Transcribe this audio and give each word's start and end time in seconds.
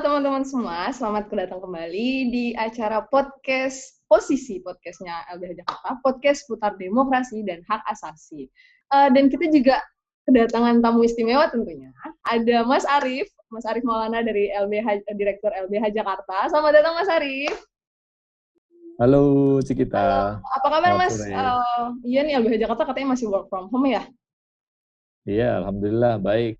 teman-teman 0.00 0.48
semua, 0.48 0.88
selamat 0.96 1.28
kedatang 1.28 1.60
kembali 1.60 2.32
di 2.32 2.56
acara 2.56 3.04
podcast 3.12 4.00
posisi 4.08 4.56
podcastnya 4.64 5.28
LBH 5.36 5.60
Jakarta, 5.60 6.00
podcast 6.00 6.48
putar 6.48 6.72
demokrasi 6.80 7.44
dan 7.44 7.60
hak 7.68 7.84
asasi. 7.84 8.48
Uh, 8.88 9.12
dan 9.12 9.28
kita 9.28 9.52
juga 9.52 9.76
kedatangan 10.24 10.80
tamu 10.80 11.04
istimewa 11.04 11.52
tentunya. 11.52 11.92
Ada 12.24 12.64
Mas 12.64 12.88
Arief, 12.88 13.28
Mas 13.52 13.68
Arief 13.68 13.84
Maulana 13.84 14.24
dari 14.24 14.48
LBH, 14.48 15.04
Direktur 15.20 15.52
LBH 15.68 15.92
Jakarta. 15.92 16.48
Selamat 16.48 16.80
datang 16.80 16.96
Mas 16.96 17.10
Arief. 17.12 17.56
Halo 18.96 19.22
Cikita. 19.60 20.00
Halo. 20.00 20.24
Apa 20.40 20.68
kabar 20.80 20.92
Mas? 20.96 21.20
Uh, 21.20 21.92
iya 22.08 22.24
nih 22.24 22.40
LBH 22.40 22.56
Jakarta 22.56 22.88
katanya 22.88 23.20
masih 23.20 23.28
work 23.28 23.52
from 23.52 23.68
home 23.68 23.92
ya? 23.92 24.08
Iya, 25.28 25.60
Alhamdulillah 25.60 26.16
baik. 26.16 26.56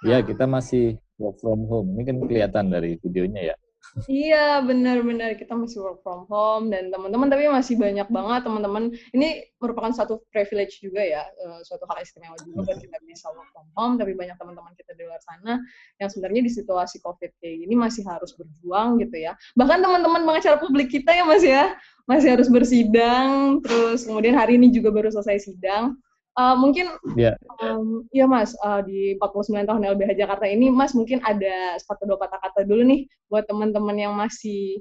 Ya, 0.00 0.24
kita 0.24 0.48
masih 0.48 0.96
work 1.18 1.36
from 1.42 1.66
home. 1.66 1.98
Ini 1.98 2.02
kan 2.06 2.16
kelihatan 2.24 2.64
dari 2.70 2.96
videonya 3.02 3.54
ya. 3.54 3.56
Iya, 4.04 4.60
benar-benar 4.62 5.34
kita 5.40 5.56
masih 5.56 5.80
work 5.80 6.04
from 6.04 6.28
home 6.28 6.68
dan 6.68 6.92
teman-teman 6.92 7.32
tapi 7.32 7.48
masih 7.48 7.74
banyak 7.80 8.06
banget 8.12 8.40
teman-teman. 8.44 8.92
Ini 9.16 9.48
merupakan 9.58 9.90
satu 9.90 10.22
privilege 10.28 10.78
juga 10.84 11.00
ya, 11.02 11.24
uh, 11.24 11.60
suatu 11.64 11.88
hal 11.88 12.04
istimewa 12.04 12.36
juga 12.44 12.68
kan 12.68 12.76
kita 12.78 12.98
bisa 13.08 13.32
work 13.32 13.48
from 13.50 13.66
home. 13.74 13.94
Tapi 13.96 14.12
banyak 14.14 14.36
teman-teman 14.36 14.76
kita 14.76 14.92
di 14.94 15.02
luar 15.08 15.18
sana 15.24 15.58
yang 15.98 16.08
sebenarnya 16.12 16.42
di 16.44 16.52
situasi 16.52 17.00
COVID 17.00 17.30
kayak 17.40 17.56
gini 17.64 17.74
masih 17.74 18.04
harus 18.06 18.36
berjuang 18.36 19.00
gitu 19.02 19.16
ya. 19.18 19.32
Bahkan 19.56 19.78
teman-teman 19.80 20.22
pengacara 20.26 20.56
publik 20.60 20.92
kita 20.92 21.10
ya 21.14 21.24
Mas 21.24 21.42
ya, 21.42 21.74
masih 22.06 22.38
harus 22.38 22.46
bersidang. 22.52 23.58
Terus 23.64 24.04
kemudian 24.04 24.36
hari 24.36 24.60
ini 24.60 24.68
juga 24.70 24.92
baru 24.92 25.08
selesai 25.10 25.48
sidang 25.48 25.96
Uh, 26.38 26.54
mungkin 26.54 26.86
yeah. 27.18 27.34
um, 27.58 28.06
ya 28.14 28.22
Mas 28.22 28.54
uh, 28.62 28.78
di 28.86 29.18
49 29.18 29.66
tahun 29.66 29.90
LBH 29.90 30.22
Jakarta 30.22 30.46
ini 30.46 30.70
Mas 30.70 30.94
mungkin 30.94 31.18
ada 31.26 31.74
sepatu 31.82 32.06
dua 32.06 32.14
kata-kata 32.14 32.62
dulu 32.62 32.86
nih 32.86 33.10
buat 33.26 33.42
teman-teman 33.50 33.98
yang 33.98 34.14
masih 34.14 34.78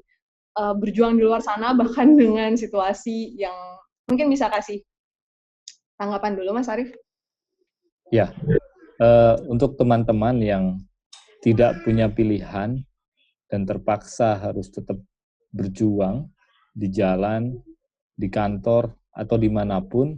uh, 0.61 0.77
berjuang 0.77 1.17
di 1.17 1.25
luar 1.25 1.41
sana 1.41 1.73
bahkan 1.73 2.13
dengan 2.13 2.53
situasi 2.53 3.33
yang 3.41 3.57
mungkin 4.05 4.29
bisa 4.29 4.53
kasih 4.53 4.85
tanggapan 5.97 6.37
dulu 6.37 6.61
Mas 6.61 6.69
Arief. 6.69 6.93
Ya, 8.13 8.29
uh, 9.01 9.35
untuk 9.49 9.75
teman-teman 9.81 10.37
yang 10.39 10.77
tidak 11.41 11.81
punya 11.81 12.05
pilihan 12.05 12.85
dan 13.49 13.61
terpaksa 13.65 14.37
harus 14.37 14.69
tetap 14.69 15.01
berjuang 15.51 16.29
di 16.77 16.87
jalan, 16.93 17.57
di 18.13 18.29
kantor, 18.29 18.93
atau 19.09 19.35
di 19.35 19.49
mana 19.49 19.81
pun, 19.81 20.13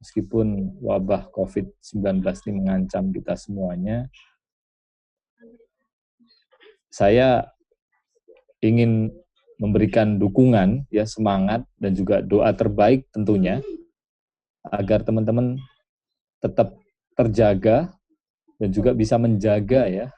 meskipun 0.00 0.76
wabah 0.84 1.32
COVID-19 1.32 2.20
ini 2.22 2.52
mengancam 2.52 3.10
kita 3.12 3.34
semuanya, 3.36 4.08
saya 6.92 7.48
ingin 8.64 9.12
memberikan 9.56 10.20
dukungan, 10.20 10.84
ya 10.92 11.08
semangat 11.08 11.64
dan 11.80 11.96
juga 11.96 12.20
doa 12.20 12.52
terbaik 12.52 13.08
tentunya 13.12 13.64
agar 14.68 15.00
teman-teman 15.00 15.56
tetap 16.44 16.76
terjaga 17.16 17.96
dan 18.60 18.68
juga 18.68 18.92
bisa 18.92 19.16
menjaga 19.16 19.88
ya 19.88 20.08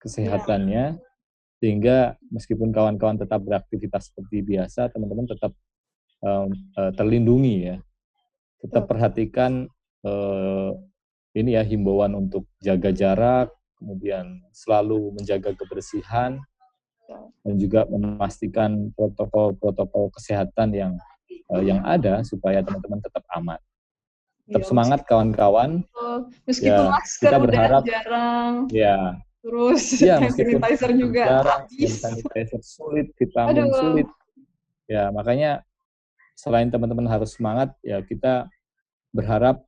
kesehatannya 0.00 0.96
sehingga 1.60 2.16
meskipun 2.32 2.72
kawan-kawan 2.72 3.20
tetap 3.20 3.44
beraktivitas 3.44 4.08
seperti 4.08 4.40
biasa, 4.40 4.88
teman-teman 4.88 5.28
tetap 5.28 5.52
um, 6.24 6.48
uh, 6.80 6.88
terlindungi 6.96 7.56
ya 7.68 7.76
tetap 8.60 8.86
perhatikan 8.86 9.66
eh, 10.04 10.70
ini 11.34 11.56
ya 11.56 11.62
himbauan 11.62 12.12
untuk 12.16 12.44
jaga 12.60 12.90
jarak, 12.92 13.48
kemudian 13.80 14.44
selalu 14.52 15.16
menjaga 15.16 15.56
kebersihan 15.56 16.38
dan 17.42 17.54
juga 17.58 17.88
memastikan 17.88 18.92
protokol-protokol 18.94 20.12
kesehatan 20.14 20.76
yang 20.76 20.92
eh, 21.30 21.62
yang 21.64 21.80
ada 21.82 22.22
supaya 22.22 22.60
teman-teman 22.62 23.00
tetap 23.02 23.24
aman. 23.34 23.58
Tetap 24.50 24.66
iya, 24.66 24.68
semangat 24.68 25.00
kawan-kawan. 25.06 25.86
Meskipun 26.42 26.84
ya, 26.86 26.90
masker 26.90 27.30
kita 27.30 27.38
berharap 27.38 27.82
jarang. 27.86 28.54
Ya. 28.74 28.98
Terus 29.40 29.82
ya, 30.02 30.18
sanitizer 30.34 30.90
juga 30.98 31.22
jarang, 31.40 31.62
sanitizer 31.70 32.60
sulit, 32.60 33.14
vitamin 33.14 33.70
Aduh. 33.70 33.78
sulit. 33.78 34.08
Ya, 34.90 35.08
makanya 35.14 35.62
selain 36.40 36.72
teman-teman 36.72 37.04
harus 37.04 37.36
semangat, 37.36 37.76
ya 37.84 38.00
kita 38.00 38.48
berharap 39.12 39.60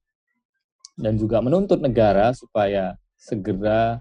dan 0.96 1.20
juga 1.20 1.44
menuntut 1.44 1.84
negara 1.84 2.32
supaya 2.32 2.96
segera 3.20 4.00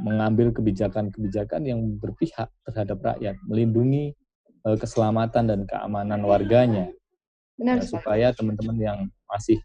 mengambil 0.00 0.54
kebijakan-kebijakan 0.54 1.60
yang 1.68 1.80
berpihak 2.00 2.48
terhadap 2.64 2.98
rakyat, 3.02 3.36
melindungi 3.44 4.16
uh, 4.64 4.78
keselamatan 4.78 5.44
dan 5.44 5.60
keamanan 5.68 6.24
warganya, 6.24 6.88
Benar, 7.58 7.82
ya, 7.82 7.84
supaya 7.84 8.28
teman-teman 8.32 8.78
yang 8.78 8.98
masih 9.28 9.58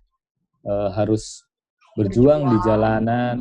uh, 0.65 0.89
harus 0.91 1.45
berjuang, 1.95 2.43
berjuang 2.43 2.51
di 2.51 2.57
jalanan, 2.65 3.35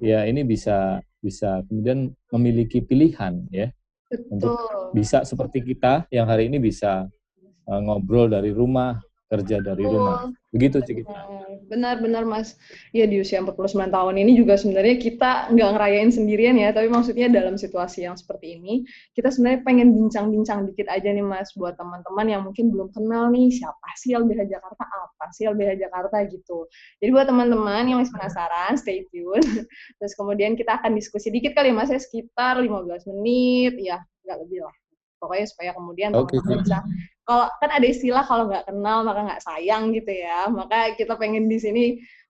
ya 0.00 0.24
ini 0.26 0.42
bisa 0.42 0.98
bisa 1.20 1.60
kemudian 1.68 2.10
memiliki 2.32 2.82
pilihan 2.82 3.44
ya. 3.52 3.70
Betul. 4.04 4.30
untuk 4.36 4.54
bisa 4.94 5.26
seperti 5.26 5.64
kita 5.64 6.06
yang 6.12 6.28
hari 6.28 6.46
ini 6.46 6.62
bisa 6.62 7.08
uh, 7.68 7.80
ngobrol 7.80 8.28
dari 8.28 8.50
rumah, 8.52 9.00
kerja 9.34 9.58
dari 9.64 9.82
rumah. 9.82 10.30
Begitu 10.54 10.78
sih 10.86 10.94
kita. 11.02 11.10
Benar-benar 11.66 12.22
Mas. 12.22 12.54
Ya 12.94 13.08
di 13.08 13.18
usia 13.18 13.42
49 13.42 13.90
tahun 13.90 14.14
ini 14.20 14.38
juga 14.38 14.54
sebenarnya 14.54 15.00
kita 15.00 15.50
nggak 15.50 15.70
ngerayain 15.74 16.10
sendirian 16.14 16.54
ya, 16.54 16.70
tapi 16.70 16.86
maksudnya 16.92 17.26
dalam 17.26 17.58
situasi 17.58 18.06
yang 18.06 18.14
seperti 18.14 18.60
ini, 18.60 18.86
kita 19.16 19.32
sebenarnya 19.34 19.60
pengen 19.66 19.88
bincang-bincang 19.96 20.70
dikit 20.70 20.86
aja 20.92 21.10
nih 21.10 21.24
Mas 21.24 21.50
buat 21.58 21.74
teman-teman 21.74 22.26
yang 22.30 22.42
mungkin 22.46 22.70
belum 22.70 22.94
kenal 22.94 23.32
nih 23.34 23.50
siapa 23.50 23.88
sih 23.98 24.14
LBH 24.14 24.46
Jakarta, 24.46 24.84
apa 24.86 25.26
sih 25.34 25.48
LBH 25.50 25.82
Jakarta 25.82 26.16
gitu. 26.30 26.70
Jadi 27.02 27.10
buat 27.10 27.26
teman-teman 27.26 27.90
yang 27.90 27.98
masih 28.04 28.14
penasaran, 28.14 28.78
stay 28.78 29.02
tune. 29.10 29.42
Terus 29.98 30.12
kemudian 30.14 30.54
kita 30.54 30.78
akan 30.78 30.94
diskusi 30.94 31.34
dikit 31.34 31.58
kali 31.58 31.74
Mas 31.74 31.90
ya 31.90 31.98
sekitar 31.98 32.60
15 32.62 33.10
menit, 33.10 33.74
ya 33.82 33.98
nggak 34.24 34.40
lebih 34.46 34.64
lah 34.64 34.74
pokoknya 35.24 35.46
supaya 35.48 35.70
kemudian 35.72 36.10
okay. 36.12 36.36
teman-teman 36.36 36.60
bisa 36.60 36.78
kalau 37.24 37.48
kan 37.60 37.70
ada 37.72 37.86
istilah 37.88 38.24
kalau 38.28 38.52
nggak 38.52 38.68
kenal 38.68 39.00
maka 39.00 39.20
nggak 39.24 39.42
sayang 39.44 39.96
gitu 39.96 40.12
ya. 40.12 40.48
Maka 40.52 40.92
kita 40.96 41.16
pengen 41.16 41.48
di 41.48 41.56
sini 41.56 41.84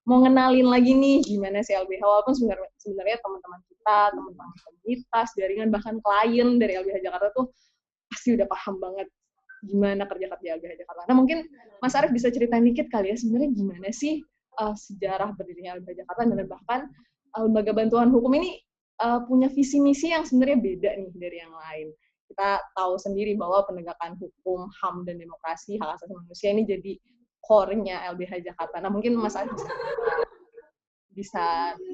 mau 0.07 0.23
ngenalin 0.23 0.69
lagi 0.69 0.93
nih 0.95 1.25
gimana 1.25 1.65
sih 1.65 1.75
LBH 1.75 2.03
walaupun 2.05 2.37
sebenarnya 2.37 2.69
sebenarnya 2.77 3.17
teman-teman 3.25 3.61
kita 3.67 3.99
teman-teman 4.13 4.49
komunitas 4.61 5.29
jaringan 5.33 5.69
bahkan 5.73 5.97
klien 6.05 6.49
dari 6.61 6.77
LBH 6.77 6.99
Jakarta 7.01 7.29
tuh 7.33 7.49
pasti 8.13 8.37
udah 8.37 8.45
paham 8.45 8.77
banget 8.79 9.09
gimana 9.65 10.05
kerja 10.05 10.29
kerja 10.29 10.49
LBH 10.61 10.73
Jakarta. 10.85 11.01
Nah 11.09 11.17
mungkin 11.17 11.49
Mas 11.81 11.97
Arief 11.97 12.13
bisa 12.13 12.29
ceritain 12.29 12.63
dikit 12.63 12.93
kali 12.93 13.11
ya 13.11 13.17
sebenarnya 13.17 13.51
gimana 13.57 13.89
sih 13.91 14.21
uh, 14.61 14.77
sejarah 14.77 15.33
berdirinya 15.35 15.81
LBH 15.81 16.05
Jakarta 16.05 16.21
dan 16.29 16.47
bahkan 16.47 16.81
uh, 17.35 17.43
lembaga 17.49 17.73
bantuan 17.73 18.13
hukum 18.13 18.31
ini 18.37 18.61
uh, 19.01 19.25
punya 19.25 19.49
visi 19.51 19.81
misi 19.81 20.13
yang 20.13 20.23
sebenarnya 20.29 20.59
beda 20.61 20.91
nih 21.01 21.11
dari 21.17 21.37
yang 21.41 21.55
lain 21.55 21.89
kita 22.29 22.61
tahu 22.75 22.97
sendiri 22.97 23.37
bahwa 23.37 23.63
penegakan 23.69 24.17
hukum, 24.17 24.67
HAM, 24.81 25.05
dan 25.05 25.21
demokrasi, 25.21 25.77
hak 25.79 26.01
asasi 26.01 26.13
manusia 26.15 26.49
ini 26.51 26.63
jadi 26.65 26.93
core-nya 27.45 28.09
LBH 28.17 28.41
Jakarta. 28.41 28.81
Nah, 28.81 28.91
mungkin 28.91 29.15
Mas 29.21 29.37
Adi 29.37 29.53
bisa, 29.53 29.75
bisa 31.13 31.45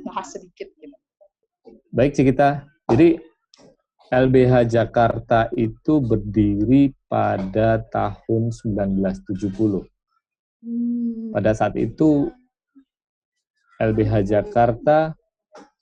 bahas 0.06 0.28
sedikit. 0.30 0.70
Gitu. 0.78 0.96
Baik, 1.90 2.14
kita. 2.14 2.64
Jadi, 2.88 3.18
LBH 4.10 4.66
Jakarta 4.66 5.46
itu 5.54 6.02
berdiri 6.02 6.90
pada 7.06 7.78
tahun 7.90 8.50
1970. 8.50 9.86
Hmm. 10.62 11.30
Pada 11.30 11.50
saat 11.54 11.74
itu, 11.78 12.30
LBH 13.78 14.26
Jakarta 14.26 15.14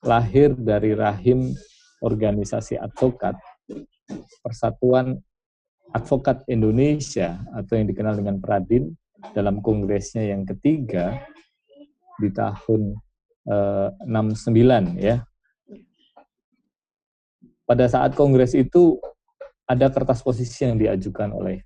lahir 0.04 0.54
dari 0.54 0.94
rahim 0.94 1.50
organisasi 1.98 2.78
advokat 2.78 3.34
Persatuan 4.42 5.18
Advokat 5.88 6.44
Indonesia 6.52 7.40
atau 7.56 7.72
yang 7.80 7.88
dikenal 7.88 8.20
dengan 8.20 8.36
Pradin 8.40 8.92
dalam 9.32 9.64
kongresnya 9.64 10.28
yang 10.28 10.44
ketiga 10.44 11.24
di 12.20 12.28
tahun 12.28 12.96
eh, 13.48 13.88
69 14.04 15.00
ya. 15.00 15.24
Pada 17.68 17.84
saat 17.88 18.16
kongres 18.16 18.56
itu 18.56 18.96
ada 19.68 19.92
kertas 19.92 20.24
posisi 20.24 20.64
yang 20.64 20.80
diajukan 20.80 21.28
oleh 21.36 21.60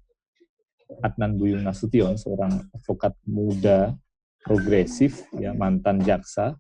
Adnan 1.03 1.39
Buyung 1.39 1.63
Nasution, 1.63 2.19
seorang 2.19 2.69
advokat 2.75 3.15
muda 3.25 3.95
progresif, 4.43 5.25
ya 5.39 5.55
mantan 5.55 6.03
jaksa, 6.03 6.59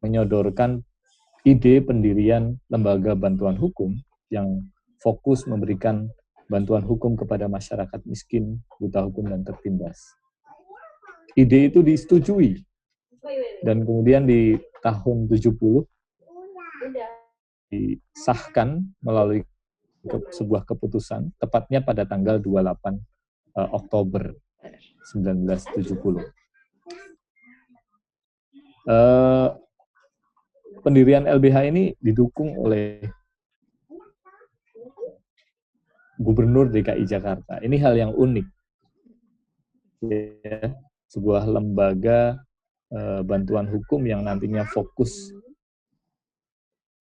menyodorkan 0.00 0.80
ide 1.44 1.84
pendirian 1.84 2.56
lembaga 2.72 3.12
bantuan 3.12 3.54
hukum 3.60 3.94
yang 4.32 4.64
fokus 5.04 5.44
memberikan 5.44 6.08
bantuan 6.48 6.80
hukum 6.80 7.12
kepada 7.14 7.46
masyarakat 7.52 8.00
miskin, 8.08 8.64
buta 8.80 9.04
hukum, 9.04 9.28
dan 9.28 9.44
tertindas. 9.44 10.00
Ide 11.36 11.68
itu 11.68 11.84
disetujui. 11.84 12.64
Dan 13.62 13.86
kemudian 13.86 14.26
di 14.26 14.58
tahun 14.82 15.30
70, 15.30 15.86
disahkan 17.72 18.84
melalui 19.00 19.46
ke, 20.04 20.16
sebuah 20.34 20.66
keputusan 20.68 21.32
tepatnya 21.40 21.80
pada 21.80 22.04
tanggal 22.04 22.36
28 22.36 22.44
uh, 22.44 22.68
eh, 23.56 23.68
Oktober 23.72 24.22
1970. 25.08 26.20
Uh, 28.82 29.54
pendirian 30.82 31.22
LBH 31.24 31.70
ini 31.70 31.94
didukung 32.02 32.58
oleh 32.58 32.98
Gubernur 36.22 36.70
DKI 36.70 37.02
Jakarta. 37.02 37.58
Ini 37.58 37.76
hal 37.82 37.94
yang 37.98 38.12
unik. 38.14 38.46
Ya, 40.02 40.74
sebuah 41.10 41.46
lembaga 41.46 42.38
uh, 42.94 43.20
bantuan 43.26 43.66
hukum 43.70 44.02
yang 44.06 44.26
nantinya 44.26 44.66
fokus 44.66 45.30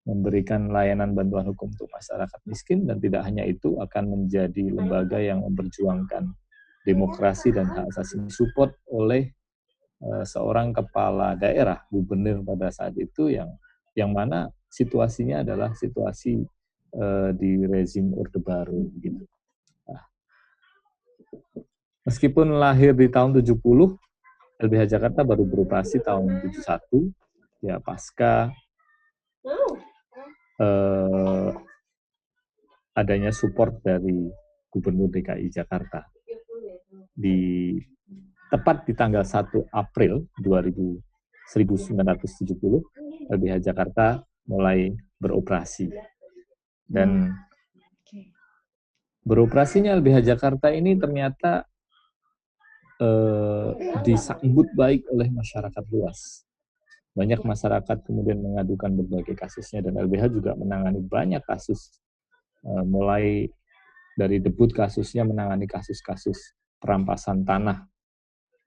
memberikan 0.06 0.73
layanan 0.73 1.13
bantuan 1.13 1.45
hukum 1.45 1.69
untuk 1.69 1.85
masyarakat 1.94 2.39
miskin 2.50 2.89
dan 2.89 2.97
tidak 2.97 3.21
hanya 3.21 3.45
itu 3.45 3.77
akan 3.77 4.09
menjadi 4.18 4.73
lembaga 4.73 5.21
yang 5.21 5.45
memperjuangkan 5.45 6.33
demokrasi 6.81 7.53
dan 7.53 7.69
hak 7.69 7.94
asasi 7.94 8.18
support 8.33 8.73
oleh 8.89 9.29
uh, 10.01 10.25
seorang 10.25 10.73
kepala 10.73 11.38
daerah 11.38 11.85
gubernur 11.94 12.41
pada 12.41 12.73
saat 12.73 12.97
itu 12.97 13.29
yang 13.29 13.53
yang 13.94 14.09
mana 14.09 14.50
situasinya 14.73 15.45
adalah 15.45 15.77
situasi 15.77 16.41
uh, 16.95 17.29
di 17.35 17.65
rezim 17.67 18.11
Orde 18.15 18.39
Baru 18.39 18.91
gitu. 18.99 19.23
Nah, 19.88 20.03
meskipun 22.07 22.55
lahir 22.57 22.95
di 22.95 23.07
tahun 23.11 23.35
70 23.38 23.61
LBH 24.61 24.83
Jakarta 24.93 25.25
baru 25.25 25.43
beroperasi 25.49 26.05
tahun 26.05 26.45
71 26.53 27.65
ya 27.65 27.81
pasca 27.81 28.53
eh, 30.61 31.49
adanya 32.94 33.33
support 33.33 33.81
dari 33.81 34.29
Gubernur 34.69 35.09
DKI 35.09 35.49
Jakarta. 35.49 36.05
Di 37.11 37.73
tepat 38.53 38.85
di 38.85 38.94
tanggal 38.94 39.25
1 39.25 39.73
April 39.73 40.29
2000, 40.37 41.01
1970, 41.57 43.33
LBH 43.33 43.55
Jakarta 43.65 44.21
mulai 44.47 44.94
beroperasi. 45.17 45.89
Dan 46.88 47.33
beroperasinya 49.22 49.94
LBH 49.98 50.25
Jakarta 50.25 50.74
ini 50.74 50.98
ternyata 50.98 51.66
eh, 53.01 53.69
disambut 54.06 54.69
baik 54.74 55.06
oleh 55.13 55.30
masyarakat 55.30 55.86
luas. 55.94 56.45
Banyak 57.12 57.44
masyarakat 57.44 57.98
kemudian 58.07 58.39
mengadukan 58.39 58.92
berbagai 58.95 59.36
kasusnya 59.36 59.83
dan 59.83 60.00
LBH 60.00 60.31
juga 60.31 60.56
menangani 60.56 61.04
banyak 61.04 61.44
kasus 61.44 62.00
uh, 62.63 62.88
mulai 62.88 63.51
dari 64.16 64.39
debut 64.39 64.72
kasusnya 64.72 65.28
menangani 65.28 65.68
kasus-kasus 65.68 66.56
perampasan 66.81 67.44
tanah 67.44 67.88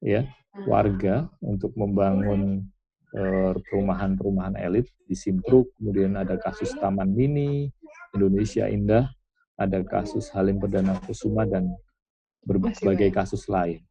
ya 0.04 0.28
warga 0.68 1.28
untuk 1.42 1.74
membangun 1.74 2.62
eh, 2.62 2.73
perumahan-perumahan 3.14 4.58
elit 4.58 4.90
di 5.06 5.14
Simpruk. 5.14 5.70
Kemudian 5.78 6.18
ada 6.18 6.34
kasus 6.34 6.74
Taman 6.74 7.14
Mini 7.14 7.70
Indonesia 8.14 8.66
Indah 8.66 9.06
ada 9.54 9.86
kasus 9.86 10.30
Halim 10.34 10.58
Perdana 10.58 10.98
Kusuma 11.06 11.46
dan 11.46 11.70
berbagai 12.42 13.10
kasus 13.14 13.46
lain. 13.46 13.82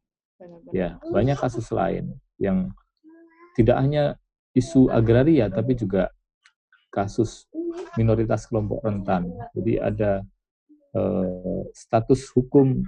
Ya 0.76 1.00
banyak 1.08 1.40
kasus 1.40 1.72
lain 1.72 2.12
yang 2.36 2.68
tidak 3.56 3.80
hanya 3.80 4.04
isu 4.52 4.92
agraria 4.92 5.48
tapi 5.48 5.72
juga 5.72 6.12
kasus 6.92 7.48
minoritas 7.96 8.44
kelompok 8.44 8.84
rentan. 8.84 9.32
Jadi 9.56 9.80
ada 9.80 10.20
uh, 10.92 11.64
status 11.72 12.28
hukum 12.36 12.84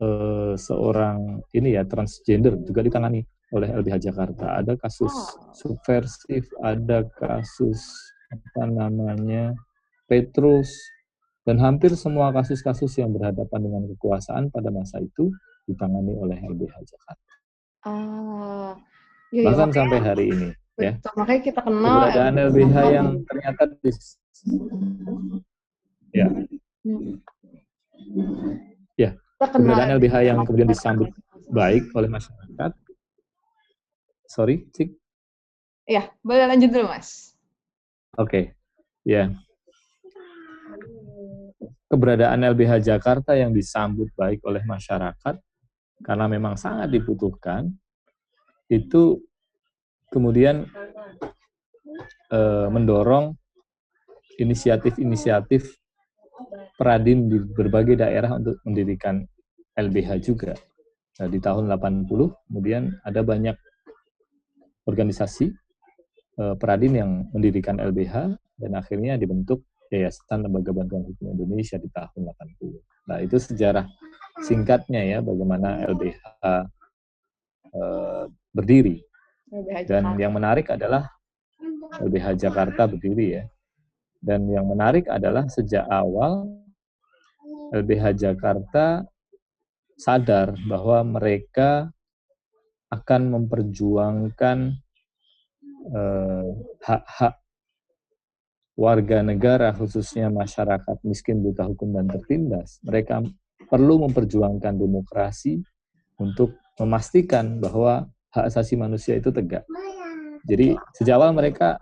uh, 0.00 0.54
seorang 0.54 1.42
ini 1.50 1.74
ya 1.74 1.82
transgender 1.82 2.56
juga 2.62 2.86
ditangani 2.86 3.26
oleh 3.54 3.68
LBH 3.70 4.10
Jakarta. 4.10 4.58
Ada 4.62 4.74
kasus 4.78 5.12
oh. 5.12 5.54
subversif, 5.54 6.46
ada 6.62 7.06
kasus 7.20 7.82
apa 8.32 8.66
namanya 8.66 9.54
Petrus 10.10 10.74
dan 11.46 11.62
hampir 11.62 11.94
semua 11.94 12.34
kasus-kasus 12.34 12.90
yang 12.98 13.14
berhadapan 13.14 13.60
dengan 13.62 13.82
kekuasaan 13.94 14.50
pada 14.50 14.74
masa 14.74 14.98
itu 14.98 15.30
ditangani 15.66 16.14
oleh 16.18 16.38
LBH 16.42 16.74
Jakarta. 16.82 17.32
Ah, 17.86 18.74
Ya, 19.34 19.42
bahkan 19.50 19.70
sampai 19.74 19.98
hari 19.98 20.24
ini. 20.30 20.48
Ya. 20.76 20.92
Betul, 21.00 21.12
ya. 21.12 21.16
makanya 21.16 21.40
kita 21.40 21.60
kenal 21.64 21.96
keberadaan 22.04 22.34
LBH 22.52 22.76
yang 22.92 23.08
ternyata 23.24 23.62
di, 23.80 23.90
ya, 26.12 26.26
ya 29.00 29.10
keberadaan 29.40 29.90
LBH 29.96 30.16
yang 30.20 30.38
kemudian 30.44 30.68
disambut 30.68 31.08
baik 31.48 31.88
oleh 31.96 32.08
masyarakat. 32.12 32.70
Sorry, 34.26 34.66
Cik. 34.74 34.90
Ya, 35.86 36.10
boleh 36.20 36.50
lanjut 36.50 36.70
dulu, 36.74 36.90
Mas. 36.90 37.38
Oke, 38.18 38.28
okay. 38.30 38.44
ya. 39.06 39.30
Keberadaan 41.86 42.42
LBH 42.42 42.82
Jakarta 42.82 43.38
yang 43.38 43.54
disambut 43.54 44.10
baik 44.18 44.42
oleh 44.42 44.66
masyarakat 44.66 45.38
karena 46.02 46.26
memang 46.26 46.58
sangat 46.58 46.90
dibutuhkan 46.90 47.70
itu 48.66 49.22
kemudian 50.10 50.66
e, 52.34 52.40
mendorong 52.74 53.38
inisiatif-inisiatif 54.42 55.78
Peradin 56.76 57.32
di 57.32 57.40
berbagai 57.40 57.96
daerah 58.04 58.36
untuk 58.36 58.60
mendirikan 58.68 59.24
LBH 59.80 60.20
juga. 60.20 60.52
Nah, 61.16 61.28
di 61.32 61.40
tahun 61.40 61.72
80 61.72 62.04
kemudian 62.52 62.92
ada 63.00 63.24
banyak 63.24 63.56
organisasi 64.86 65.50
e, 66.38 66.42
Peradin 66.56 66.94
yang 66.94 67.10
mendirikan 67.34 67.76
LBH 67.82 68.38
dan 68.56 68.72
akhirnya 68.78 69.20
dibentuk 69.20 69.66
Yayasan 69.90 70.46
Lembaga 70.46 70.74
Bantuan 70.74 71.06
Hukum 71.06 71.30
Indonesia 71.34 71.78
di 71.78 71.86
tahun 71.90 72.32
80. 72.34 73.06
Nah, 73.06 73.18
itu 73.22 73.36
sejarah 73.38 73.86
singkatnya 74.42 75.02
ya 75.02 75.18
bagaimana 75.22 75.86
LBH 75.86 76.22
uh, 77.70 78.24
berdiri. 78.50 78.98
Dan 79.86 80.18
yang 80.18 80.34
menarik 80.34 80.74
adalah 80.74 81.06
LBH 82.02 82.34
Jakarta 82.34 82.90
berdiri 82.90 83.26
ya. 83.38 83.44
Dan 84.18 84.50
yang 84.50 84.66
menarik 84.66 85.06
adalah 85.06 85.46
sejak 85.46 85.86
awal 85.86 86.50
LBH 87.70 88.26
Jakarta 88.26 89.06
sadar 89.96 90.58
bahwa 90.66 91.00
mereka 91.06 91.94
akan 92.90 93.22
memperjuangkan 93.34 94.58
eh, 95.90 96.48
hak-hak 96.86 97.34
warga 98.76 99.24
negara 99.24 99.72
khususnya 99.72 100.28
masyarakat 100.28 101.00
miskin 101.02 101.40
buta 101.40 101.64
hukum 101.64 101.96
dan 101.96 102.06
tertindas. 102.06 102.78
Mereka 102.84 103.24
perlu 103.66 104.04
memperjuangkan 104.06 104.76
demokrasi 104.76 105.58
untuk 106.20 106.60
memastikan 106.76 107.58
bahwa 107.58 108.06
hak 108.36 108.52
asasi 108.52 108.76
manusia 108.76 109.16
itu 109.16 109.32
tegak. 109.32 109.64
Jadi 110.46 110.76
sejak 110.94 111.16
awal 111.18 111.32
mereka 111.32 111.80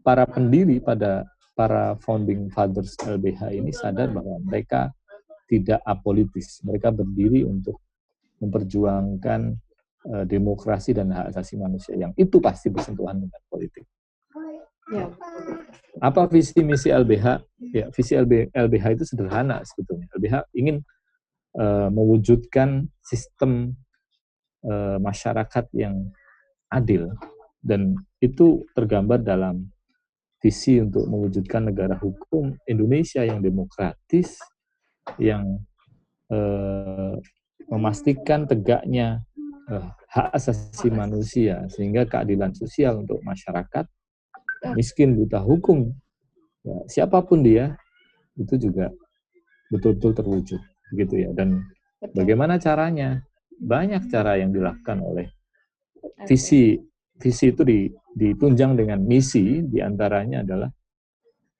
para 0.00 0.24
pendiri 0.26 0.80
pada 0.80 1.28
para 1.56 1.94
founding 2.00 2.48
fathers 2.50 2.96
LBH 3.04 3.52
ini 3.52 3.70
sadar 3.70 4.10
bahwa 4.10 4.40
mereka 4.42 4.90
tidak 5.46 5.78
apolitis. 5.86 6.60
Mereka 6.64 6.90
berdiri 6.90 7.46
untuk 7.46 7.80
memperjuangkan 8.42 9.56
demokrasi 10.06 10.94
dan 10.94 11.10
hak 11.10 11.34
asasi 11.34 11.58
manusia 11.58 11.98
yang 11.98 12.14
itu 12.14 12.38
pasti 12.38 12.70
bersentuhan 12.70 13.18
dengan 13.18 13.42
politik. 13.50 13.82
Ya. 14.86 15.10
Apa 15.98 16.30
visi 16.30 16.62
misi 16.62 16.94
LBH? 16.94 17.26
Ya, 17.74 17.90
visi 17.90 18.14
LB, 18.14 18.54
LBH 18.54 18.86
itu 18.94 19.04
sederhana 19.08 19.66
sebetulnya. 19.66 20.06
LBH 20.14 20.46
ingin 20.54 20.86
uh, 21.58 21.90
mewujudkan 21.90 22.86
sistem 23.02 23.74
e, 24.66 24.74
masyarakat 24.98 25.64
yang 25.74 26.10
adil 26.70 27.10
dan 27.62 27.94
itu 28.18 28.66
tergambar 28.74 29.22
dalam 29.22 29.70
visi 30.42 30.78
untuk 30.78 31.06
mewujudkan 31.10 31.70
negara 31.70 31.98
hukum 31.98 32.54
Indonesia 32.66 33.22
yang 33.26 33.42
demokratis 33.42 34.38
yang 35.18 35.62
e, 36.30 36.38
memastikan 37.66 38.46
tegaknya 38.46 39.25
e, 39.66 39.74
hak 40.10 40.28
asasi 40.34 40.88
manusia 40.90 41.66
sehingga 41.70 42.06
keadilan 42.06 42.54
sosial 42.54 43.02
untuk 43.02 43.20
masyarakat. 43.22 43.86
Miskin 44.74 45.14
buta 45.14 45.38
hukum. 45.38 45.94
Ya, 46.66 46.76
siapa 46.90 47.22
pun 47.22 47.46
dia 47.46 47.78
itu 48.34 48.58
juga 48.58 48.90
betul-betul 49.70 50.12
terwujud 50.16 50.60
begitu 50.94 51.14
ya. 51.26 51.30
Dan 51.36 51.62
bagaimana 52.14 52.58
caranya? 52.58 53.22
Banyak 53.56 54.12
cara 54.12 54.36
yang 54.36 54.52
dilakukan 54.52 55.00
oleh 55.00 55.32
visi 56.28 56.76
visi 57.16 57.48
itu 57.48 57.64
ditunjang 58.12 58.76
dengan 58.76 59.00
misi 59.00 59.64
di 59.64 59.80
antaranya 59.80 60.44
adalah 60.44 60.70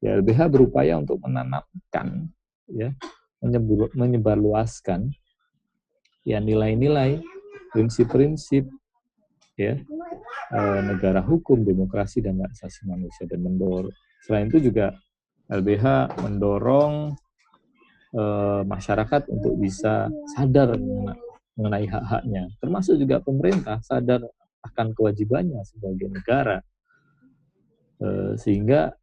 ya 0.04 0.20
LBH 0.20 0.40
berupaya 0.52 1.00
untuk 1.00 1.16
menanamkan 1.25 2.28
ya 2.68 2.92
menyebar, 3.40 3.88
menyebarluaskan 3.96 5.08
ya 6.28 6.38
nilai-nilai 6.40 7.20
prinsip-prinsip 7.76 8.64
ya. 9.61 9.76
Eh, 10.47 10.80
negara 10.87 11.21
hukum 11.21 11.66
demokrasi 11.66 12.23
dan 12.23 12.38
hak 12.38 12.54
asasi 12.54 12.87
manusia 12.87 13.26
dan 13.26 13.42
mendorong 13.42 13.90
selain 14.23 14.47
itu 14.47 14.71
juga 14.71 14.95
LBH 15.50 16.16
mendorong 16.23 17.12
eh, 18.16 18.62
masyarakat 18.64 19.28
untuk 19.28 19.59
bisa 19.61 20.09
sadar 20.33 20.78
mengenai 21.59 21.85
hak-haknya. 21.90 22.49
Termasuk 22.62 22.97
juga 22.97 23.21
pemerintah 23.21 23.83
sadar 23.83 24.23
akan 24.64 24.97
kewajibannya 24.97 25.61
sebagai 25.66 26.09
negara. 26.14 26.59
Eh, 27.97 28.38
sehingga 28.38 28.95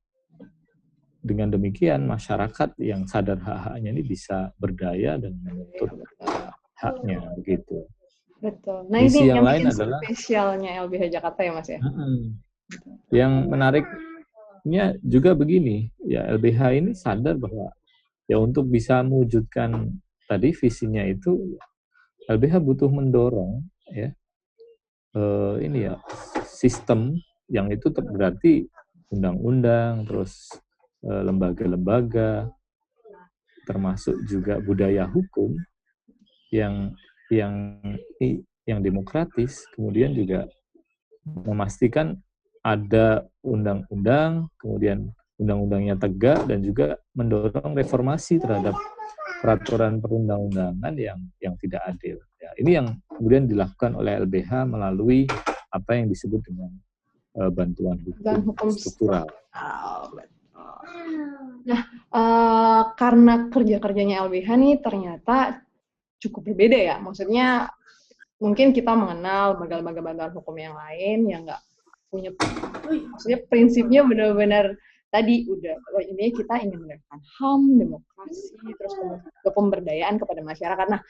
dengan 1.24 1.52
demikian 1.52 2.04
masyarakat 2.04 2.76
yang 2.84 3.08
sadar 3.08 3.40
hak-haknya 3.40 3.90
ini 3.96 4.04
bisa 4.04 4.52
berdaya 4.60 5.16
dan 5.20 5.40
menuntut 5.40 5.92
haknya 6.80 7.20
begitu. 7.40 7.88
Betul. 8.44 8.92
Nah 8.92 9.00
Misi 9.00 9.24
ini 9.24 9.32
yang, 9.32 9.40
yang 9.40 9.48
lain 9.48 9.64
adalah 9.72 10.00
spesialnya 10.04 10.70
LBH 10.84 11.04
Jakarta 11.16 11.40
ya 11.40 11.52
Mas 11.56 11.70
ya. 11.72 11.80
Yang 13.08 13.34
menariknya 13.48 14.84
juga 15.00 15.32
begini, 15.32 15.88
ya 16.04 16.28
LBH 16.36 16.62
ini 16.76 16.92
sadar 16.92 17.40
bahwa 17.40 17.72
ya 18.28 18.36
untuk 18.44 18.68
bisa 18.68 19.00
mewujudkan 19.00 19.96
tadi 20.28 20.52
visinya 20.52 21.08
itu 21.08 21.56
LBH 22.28 22.60
butuh 22.64 22.92
mendorong 22.92 23.64
ya 23.92 24.12
uh, 25.16 25.60
ini 25.60 25.92
ya 25.92 26.00
sistem 26.48 27.20
yang 27.52 27.68
itu 27.72 27.92
berarti 27.92 28.66
undang-undang 29.14 30.10
terus 30.10 30.50
eh, 31.06 31.22
lembaga-lembaga 31.22 32.50
termasuk 33.70 34.18
juga 34.26 34.58
budaya 34.58 35.06
hukum 35.06 35.54
yang 36.50 36.98
yang 37.42 37.80
yang 38.64 38.80
demokratis 38.80 39.66
kemudian 39.74 40.14
juga 40.14 40.48
memastikan 41.24 42.16
ada 42.64 43.28
undang-undang 43.44 44.48
kemudian 44.60 45.12
undang-undangnya 45.42 45.96
tegak 45.98 46.46
dan 46.46 46.62
juga 46.62 46.96
mendorong 47.18 47.74
reformasi 47.76 48.40
terhadap 48.40 48.78
peraturan 49.44 50.00
perundang-undangan 50.00 50.94
yang 50.96 51.20
yang 51.44 51.56
tidak 51.60 51.84
adil. 51.84 52.16
Ya, 52.40 52.50
ini 52.56 52.72
yang 52.80 52.88
kemudian 53.12 53.44
dilakukan 53.44 54.00
oleh 54.00 54.24
LBH 54.24 54.72
melalui 54.72 55.28
apa 55.68 55.92
yang 56.00 56.08
disebut 56.08 56.40
dengan 56.48 56.72
uh, 57.44 57.52
bantuan 57.52 58.00
hukum, 58.00 58.24
Dan 58.24 58.40
hukum 58.48 58.68
struktural. 58.72 59.28
Nah, 61.64 61.82
uh, 62.12 62.82
karena 62.96 63.48
kerja-kerjanya 63.52 64.24
LBH 64.28 64.48
nih 64.60 64.76
ternyata 64.84 65.63
cukup 66.24 66.52
berbeda 66.52 66.78
ya. 66.80 66.96
Maksudnya 67.04 67.68
mungkin 68.40 68.76
kita 68.76 68.92
mengenal 68.96 69.56
lembaga-lembaga 69.56 70.02
bantuan 70.04 70.32
hukum 70.36 70.56
yang 70.60 70.76
lain 70.76 71.20
yang 71.32 71.42
nggak 71.48 71.62
punya, 72.12 72.30
maksudnya 73.16 73.40
prinsipnya 73.50 74.02
benar-benar 74.06 74.78
tadi 75.14 75.46
udah 75.46 75.78
oh 75.94 76.04
ini 76.04 76.34
kita 76.34 76.62
ingin 76.62 76.78
menegakkan 76.82 77.22
HAM, 77.38 77.62
demokrasi, 77.78 78.58
terus 78.78 78.94
pemberdayaan 79.46 80.18
kepada 80.18 80.42
masyarakat. 80.42 80.88
Nah, 80.90 81.02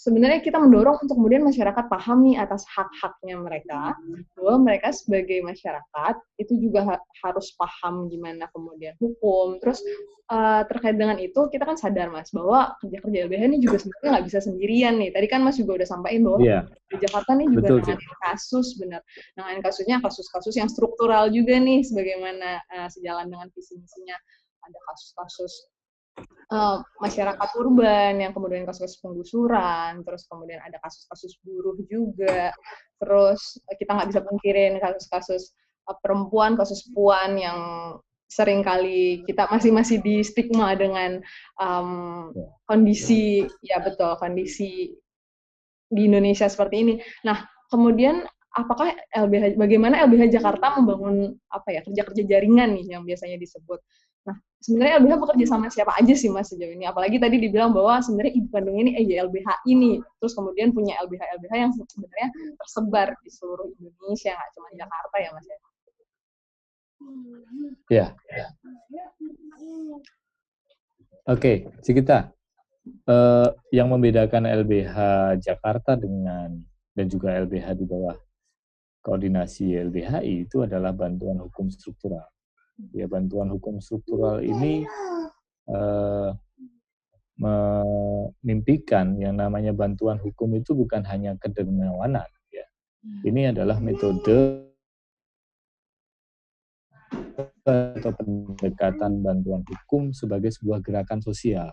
sebenarnya 0.00 0.40
kita 0.40 0.56
mendorong 0.56 1.04
untuk 1.04 1.20
kemudian 1.20 1.44
masyarakat 1.44 1.84
paham 1.92 2.24
nih 2.24 2.40
atas 2.40 2.64
hak-haknya 2.72 3.36
mereka, 3.36 3.92
bahwa 4.32 4.56
mereka 4.64 4.96
sebagai 4.96 5.44
masyarakat 5.44 6.14
itu 6.40 6.56
juga 6.56 6.80
ha 6.88 6.96
harus 7.20 7.52
paham 7.60 8.08
gimana 8.08 8.48
kemudian 8.56 8.96
hukum. 8.96 9.60
Terus 9.60 9.84
uh, 10.32 10.64
terkait 10.64 10.96
dengan 10.96 11.20
itu 11.20 11.36
kita 11.52 11.68
kan 11.68 11.76
sadar 11.76 12.08
mas 12.08 12.32
bahwa 12.32 12.72
kerja-kerja 12.80 13.28
LBH 13.28 13.42
ini 13.52 13.58
juga 13.60 13.76
sebenarnya 13.76 14.10
nggak 14.16 14.26
bisa 14.32 14.38
sendirian 14.40 14.94
nih. 14.96 15.10
Tadi 15.12 15.26
kan 15.28 15.44
mas 15.44 15.60
juga 15.60 15.76
udah 15.76 15.88
sampaikan 15.92 16.24
bahwa 16.24 16.38
yeah. 16.40 16.64
di 16.88 16.96
Jakarta 16.96 17.30
nih 17.36 17.46
juga 17.52 17.68
Betul, 17.76 18.00
kasus 18.24 18.80
benar, 18.80 19.04
dengan 19.36 19.60
kasusnya 19.60 19.96
kasus-kasus 20.00 20.56
yang 20.56 20.72
struktural 20.72 21.28
juga 21.28 21.60
nih, 21.60 21.84
sebagaimana 21.84 22.64
uh, 22.72 22.88
sejalan 22.88 23.28
dengan 23.28 23.52
visi 23.52 23.76
misinya 23.76 24.16
ada 24.64 24.78
kasus-kasus 24.88 25.68
uh, 26.50 26.78
masyarakat 27.00 27.48
urban 27.56 28.20
yang 28.20 28.32
kemudian 28.34 28.66
kasus-kasus 28.66 28.98
penggusuran, 29.00 30.02
terus 30.02 30.26
kemudian 30.26 30.60
ada 30.62 30.76
kasus-kasus 30.82 31.38
buruh 31.46 31.78
juga, 31.86 32.50
terus 32.98 33.58
kita 33.78 33.90
nggak 33.96 34.08
bisa 34.10 34.20
pungkirin 34.26 34.78
kasus-kasus 34.82 35.54
uh, 35.88 35.96
perempuan, 36.02 36.58
kasus 36.58 36.86
puan 36.90 37.38
yang 37.38 37.58
sering 38.30 38.62
kali 38.62 39.26
kita 39.26 39.50
masih 39.50 39.74
masih 39.74 39.98
di 40.06 40.22
stigma 40.22 40.78
dengan 40.78 41.18
um, 41.58 42.30
kondisi 42.62 43.42
ya 43.66 43.82
betul 43.82 44.14
kondisi 44.22 44.94
di 45.90 46.02
Indonesia 46.06 46.46
seperti 46.46 46.76
ini. 46.86 46.94
Nah 47.26 47.42
kemudian 47.74 48.22
apakah 48.54 48.94
LBH 49.14 49.58
bagaimana 49.58 50.06
LBH 50.06 50.30
Jakarta 50.30 50.78
membangun 50.78 51.34
apa 51.50 51.68
ya 51.74 51.80
kerja-kerja 51.82 52.22
jaringan 52.26 52.78
nih 52.78 52.94
yang 52.98 53.02
biasanya 53.02 53.34
disebut 53.38 53.82
Nah, 54.28 54.36
sebenarnya 54.60 55.00
LBH 55.00 55.14
bekerja 55.20 55.46
sama 55.48 55.66
siapa 55.72 55.92
aja 55.96 56.14
sih 56.16 56.28
Mas 56.28 56.52
sejauh 56.52 56.72
ini? 56.72 56.84
Apalagi 56.84 57.16
tadi 57.16 57.40
dibilang 57.40 57.72
bahwa 57.72 58.00
sebenarnya 58.04 58.32
ibu 58.36 58.48
kandung 58.52 58.76
ini 58.76 58.96
eh 58.98 59.04
LBH 59.04 59.64
ini, 59.68 60.00
terus 60.20 60.32
kemudian 60.36 60.72
punya 60.76 61.00
LBH 61.04 61.22
LBH 61.40 61.54
yang 61.56 61.72
sebenarnya 61.72 62.28
tersebar 62.60 63.08
di 63.24 63.30
seluruh 63.32 63.68
Indonesia, 63.80 64.32
nggak 64.36 64.50
cuma 64.56 64.68
Jakarta 64.76 65.16
ya 65.16 65.28
Mas 65.32 65.46
ya? 65.46 65.58
Ya. 67.88 68.06
Oke, 71.30 71.64
okay, 71.72 71.94
kita 71.96 72.32
uh, 73.08 73.48
yang 73.72 73.88
membedakan 73.88 74.44
LBH 74.44 74.96
Jakarta 75.40 75.96
dengan 75.96 76.60
dan 76.92 77.06
juga 77.08 77.32
LBH 77.32 77.76
di 77.78 77.84
bawah 77.86 78.16
koordinasi 79.00 79.80
LBHI 79.88 80.44
itu 80.44 80.60
adalah 80.60 80.92
bantuan 80.92 81.40
hukum 81.40 81.72
struktural 81.72 82.28
ya 82.96 83.06
bantuan 83.06 83.52
hukum 83.52 83.78
struktural 83.78 84.40
ini 84.42 84.86
uh, 85.70 86.32
memimpikan 87.40 89.16
yang 89.16 89.40
namanya 89.40 89.72
bantuan 89.72 90.20
hukum 90.20 90.60
itu 90.60 90.76
bukan 90.76 91.00
hanya 91.08 91.32
kedermawanan 91.40 92.28
ya. 92.52 92.66
Hmm. 93.00 93.20
Ini 93.24 93.40
adalah 93.56 93.80
metode 93.80 94.68
atau 97.64 98.12
pendekatan 98.12 99.24
bantuan 99.24 99.64
hukum 99.64 100.12
sebagai 100.12 100.52
sebuah 100.52 100.84
gerakan 100.84 101.24
sosial. 101.24 101.72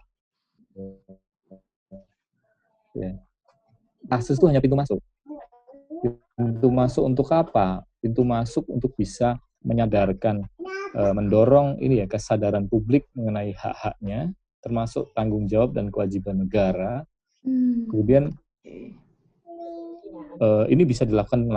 Ya. 2.96 3.12
Kasus 4.08 4.40
itu 4.40 4.48
hanya 4.48 4.64
pintu 4.64 4.78
masuk. 4.80 5.00
Pintu 6.38 6.68
masuk 6.70 7.04
untuk 7.04 7.28
apa? 7.34 7.84
Pintu 8.00 8.22
masuk 8.24 8.64
untuk 8.72 8.94
bisa 8.96 9.36
menyadarkan 9.66 10.46
uh, 10.94 11.14
mendorong 11.14 11.82
ini 11.82 12.04
ya 12.04 12.08
kesadaran 12.10 12.70
publik 12.70 13.08
mengenai 13.18 13.54
hak-haknya, 13.56 14.32
termasuk 14.62 15.12
tanggung 15.14 15.46
jawab 15.50 15.74
dan 15.74 15.90
kewajiban 15.94 16.44
negara. 16.46 17.04
Hmm. 17.42 17.88
Kemudian 17.90 18.34
uh, 20.42 20.66
ini 20.70 20.84
bisa 20.84 21.04
dilakukan 21.08 21.48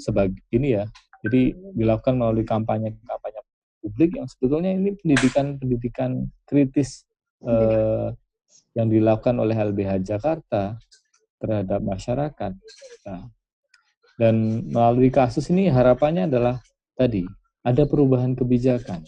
sebagai 0.00 0.40
ini 0.54 0.80
ya, 0.80 0.84
jadi 1.22 1.54
dilakukan 1.76 2.18
melalui 2.18 2.46
kampanye-kampanye 2.46 3.40
publik 3.82 4.14
yang 4.14 4.30
sebetulnya 4.30 4.70
ini 4.78 4.94
pendidikan-pendidikan 4.94 6.30
kritis 6.46 7.02
uh, 7.42 8.14
yang 8.78 8.88
dilakukan 8.88 9.36
oleh 9.36 9.58
LBH 9.58 10.06
Jakarta 10.06 10.78
terhadap 11.42 11.82
masyarakat. 11.82 12.52
Nah, 13.10 13.22
dan 14.16 14.34
melalui 14.70 15.10
kasus 15.10 15.50
ini 15.50 15.66
harapannya 15.66 16.30
adalah 16.30 16.62
tadi 16.94 17.26
ada 17.62 17.82
perubahan 17.86 18.34
kebijakan, 18.34 19.06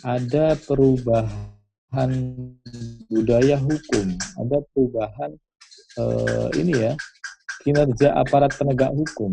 ada 0.00 0.56
perubahan 0.56 2.10
budaya 3.12 3.56
hukum, 3.60 4.06
ada 4.40 4.58
perubahan 4.72 5.30
uh, 6.00 6.48
ini 6.56 6.72
ya 6.74 6.92
kinerja 7.64 8.12
aparat 8.12 8.52
penegak 8.56 8.92
hukum 8.92 9.32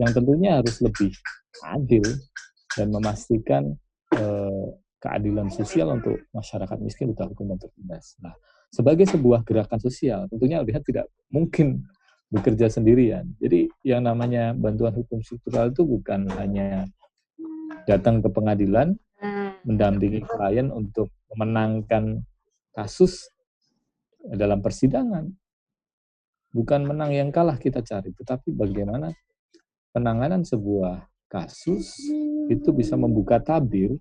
yang 0.00 0.12
tentunya 0.12 0.60
harus 0.60 0.80
lebih 0.80 1.12
adil 1.64 2.04
dan 2.76 2.92
memastikan 2.92 3.62
uh, 4.12 4.66
keadilan 5.00 5.48
sosial 5.48 5.92
untuk 5.96 6.20
masyarakat 6.32 6.76
miskin 6.80 7.12
buta 7.12 7.28
hukum 7.28 7.52
dan. 7.56 8.16
Nah, 8.20 8.34
sebagai 8.68 9.08
sebuah 9.08 9.44
gerakan 9.44 9.80
sosial, 9.80 10.28
tentunya 10.28 10.60
LBH 10.60 10.84
tidak 10.84 11.06
mungkin 11.32 11.84
bekerja 12.28 12.66
sendirian. 12.66 13.24
Jadi 13.38 13.70
yang 13.86 14.04
namanya 14.04 14.52
bantuan 14.52 14.92
hukum 14.92 15.22
struktural 15.22 15.70
itu 15.70 15.86
bukan 15.86 16.26
hanya 16.36 16.84
datang 17.86 18.20
ke 18.20 18.28
pengadilan, 18.28 18.98
hmm. 19.22 19.64
mendampingi 19.64 20.20
klien 20.26 20.68
untuk 20.74 21.08
memenangkan 21.32 22.26
kasus 22.74 23.30
dalam 24.20 24.60
persidangan. 24.60 25.30
Bukan 26.50 26.88
menang 26.88 27.12
yang 27.12 27.28
kalah 27.30 27.60
kita 27.60 27.80
cari, 27.84 28.10
tetapi 28.16 28.52
bagaimana 28.52 29.12
penanganan 29.92 30.42
sebuah 30.42 31.06
kasus 31.30 32.00
itu 32.48 32.70
bisa 32.72 32.94
membuka 32.94 33.40
tabir 33.42 33.94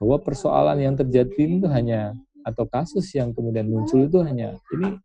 bahwa 0.00 0.16
persoalan 0.20 0.80
yang 0.80 0.94
terjadi 0.96 1.60
itu 1.60 1.68
hanya 1.68 2.16
atau 2.40 2.64
kasus 2.64 3.04
yang 3.12 3.36
kemudian 3.36 3.68
muncul 3.68 4.00
itu 4.00 4.24
hanya 4.24 4.56
ini 4.72 4.96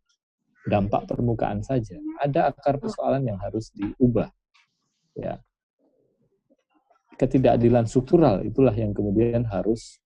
dampak 0.66 1.06
permukaan 1.06 1.60
saja. 1.60 2.00
Ada 2.18 2.50
akar 2.50 2.80
persoalan 2.80 3.22
yang 3.28 3.38
harus 3.38 3.70
diubah. 3.76 4.32
Ya. 5.14 5.38
Ketidakadilan 7.16 7.88
struktural 7.88 8.44
itulah 8.44 8.76
yang 8.76 8.92
kemudian 8.92 9.48
harus 9.48 9.96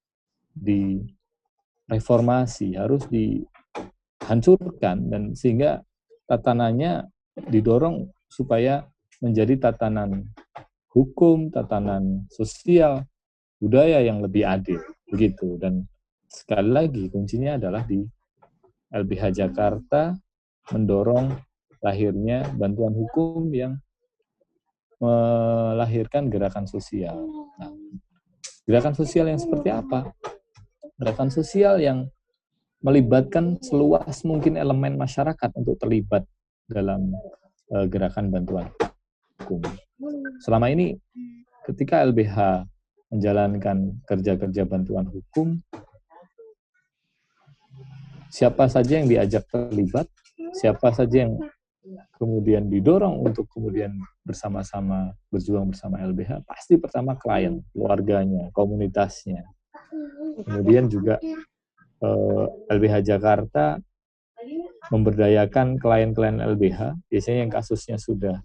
direformasi, 0.54 2.78
harus 2.78 3.02
dihancurkan 3.10 5.10
dan 5.10 5.34
sehingga 5.34 5.82
tatanannya 6.30 7.10
didorong 7.50 8.06
supaya 8.30 8.86
menjadi 9.18 9.58
tatanan 9.58 10.30
hukum, 10.94 11.50
tatanan 11.50 12.30
sosial, 12.30 13.02
budaya 13.58 13.98
yang 14.00 14.22
lebih 14.22 14.46
adil, 14.46 14.78
begitu. 15.10 15.58
Dan 15.58 15.82
sekali 16.30 16.70
lagi 16.70 17.10
kuncinya 17.10 17.58
adalah 17.58 17.82
di 17.82 18.06
LBH 18.90 19.34
Jakarta 19.34 20.14
mendorong 20.70 21.34
lahirnya 21.82 22.46
bantuan 22.54 22.94
hukum 22.94 23.50
yang 23.50 23.74
melahirkan 25.00 26.28
gerakan 26.28 26.68
sosial. 26.68 27.16
Nah, 27.56 27.72
gerakan 28.68 28.92
sosial 28.92 29.32
yang 29.32 29.40
seperti 29.40 29.72
apa? 29.72 30.12
Gerakan 31.00 31.32
sosial 31.32 31.80
yang 31.80 32.06
melibatkan 32.84 33.56
seluas 33.64 34.24
mungkin 34.28 34.60
elemen 34.60 35.00
masyarakat 35.00 35.50
untuk 35.56 35.80
terlibat 35.80 36.24
dalam 36.68 37.12
uh, 37.72 37.86
gerakan 37.88 38.28
bantuan 38.28 38.68
hukum. 39.40 39.64
Selama 40.44 40.68
ini 40.68 40.96
ketika 41.64 42.04
LBH 42.04 42.68
menjalankan 43.12 44.00
kerja-kerja 44.04 44.62
bantuan 44.68 45.08
hukum, 45.08 45.60
siapa 48.32 48.68
saja 48.70 49.00
yang 49.02 49.08
diajak 49.08 49.44
terlibat, 49.50 50.06
siapa 50.56 50.92
saja 50.94 51.26
yang 51.28 51.36
kemudian 52.16 52.68
didorong 52.68 53.24
untuk 53.24 53.48
kemudian 53.50 53.92
bersama-sama 54.30 55.12
berjuang 55.28 55.74
bersama 55.74 55.98
LBH, 55.98 56.46
pasti 56.46 56.78
pertama 56.78 57.18
klien, 57.18 57.58
keluarganya, 57.74 58.54
komunitasnya. 58.54 59.42
Kemudian 60.46 60.86
juga 60.86 61.18
eh, 62.00 62.46
LBH 62.70 63.02
Jakarta 63.02 63.82
memberdayakan 64.90 65.78
klien-klien 65.78 66.42
LBH, 66.42 67.10
biasanya 67.12 67.38
yang 67.46 67.52
kasusnya 67.52 67.96
sudah 68.00 68.42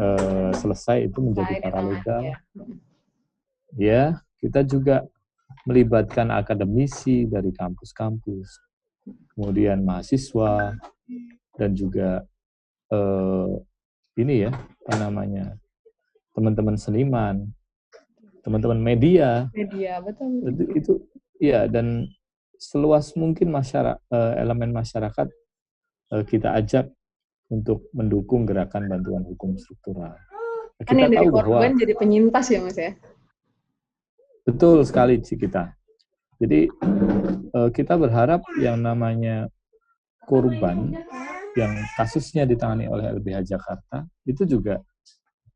uh, 0.00 0.50
selesai 0.56 1.06
itu 1.06 1.18
menjadi 1.22 1.54
paralegal. 1.62 2.20
Ya. 2.24 2.36
ya, 3.78 4.02
kita 4.42 4.66
juga 4.66 5.06
melibatkan 5.68 6.34
akademisi 6.34 7.28
dari 7.30 7.54
kampus-kampus, 7.54 8.58
kemudian 9.36 9.86
mahasiswa, 9.86 10.74
dan 11.54 11.70
juga 11.78 12.26
uh, 12.90 13.60
ini 14.18 14.44
ya, 14.46 14.50
apa 14.50 14.94
namanya, 14.98 15.54
teman-teman 16.34 16.74
seniman, 16.74 17.46
teman-teman 18.42 18.78
media. 18.82 19.46
Media, 19.54 20.02
betul. 20.02 20.42
Itu, 20.42 20.62
itu 20.74 20.92
ya, 21.38 21.70
dan 21.70 22.10
seluas 22.58 23.14
mungkin 23.14 23.54
masyarakat, 23.54 24.02
uh, 24.10 24.34
elemen 24.34 24.74
masyarakat 24.74 25.30
uh, 26.10 26.24
kita 26.26 26.58
ajak 26.58 26.90
untuk 27.48 27.88
mendukung 27.94 28.44
gerakan 28.44 28.90
bantuan 28.90 29.24
hukum 29.24 29.54
struktural. 29.56 30.12
Kan 30.84 30.94
kita 30.94 31.00
yang 31.10 31.12
tahu 31.14 31.30
bahwa 31.32 31.58
jadi 31.74 31.94
penyintas 31.96 32.46
ya 32.50 32.58
mas 32.62 32.78
ya. 32.78 32.92
Betul 34.46 34.84
sekali 34.84 35.22
sih 35.22 35.38
kita. 35.38 35.74
Jadi 36.38 36.70
uh, 37.54 37.70
kita 37.72 37.98
berharap 37.98 38.42
yang 38.62 38.78
namanya 38.78 39.50
korban 40.28 40.94
yang 41.56 41.72
kasusnya 41.96 42.44
ditangani 42.44 42.90
oleh 42.90 43.08
LBH 43.16 43.46
Jakarta 43.48 44.04
itu 44.28 44.44
juga 44.44 44.82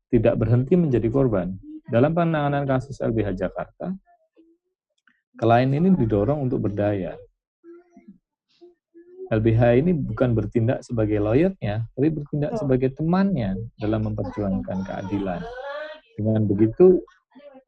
tidak 0.09 0.37
berhenti 0.37 0.77
menjadi 0.77 1.09
korban. 1.09 1.53
Dalam 1.89 2.15
penanganan 2.15 2.63
kasus 2.63 3.01
LBH 3.03 3.35
Jakarta, 3.35 3.91
klien 5.35 5.69
ini 5.73 5.91
didorong 5.93 6.47
untuk 6.47 6.69
berdaya. 6.69 7.17
LBH 9.33 9.61
ini 9.81 9.91
bukan 9.97 10.37
bertindak 10.37 10.85
sebagai 10.85 11.17
lawyernya, 11.17 11.89
tapi 11.97 12.07
bertindak 12.13 12.53
sebagai 12.61 12.93
temannya 12.93 13.57
dalam 13.81 14.05
memperjuangkan 14.05 14.85
keadilan. 14.85 15.41
Dengan 16.13 16.45
begitu, 16.45 17.01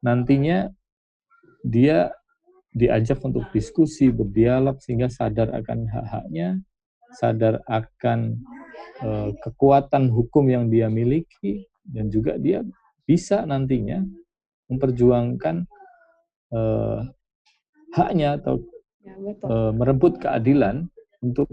nantinya 0.06 0.70
dia 1.66 2.14
diajak 2.70 3.18
untuk 3.26 3.50
diskusi, 3.50 4.14
berdialog, 4.14 4.78
sehingga 4.78 5.10
sadar 5.10 5.50
akan 5.50 5.90
hak-haknya, 5.90 6.62
sadar 7.14 7.62
akan 7.70 8.42
uh, 9.06 9.30
kekuatan 9.46 10.10
hukum 10.10 10.50
yang 10.50 10.66
dia 10.66 10.90
miliki, 10.90 11.68
dan 11.86 12.10
juga 12.10 12.34
dia 12.40 12.66
bisa 13.06 13.46
nantinya 13.46 14.02
memperjuangkan 14.66 15.62
uh, 16.50 17.06
haknya 17.94 18.42
atau 18.42 18.58
ya, 19.06 19.14
Uh, 19.46 19.70
merebut 19.70 20.18
keadilan 20.18 20.90
untuk 21.22 21.46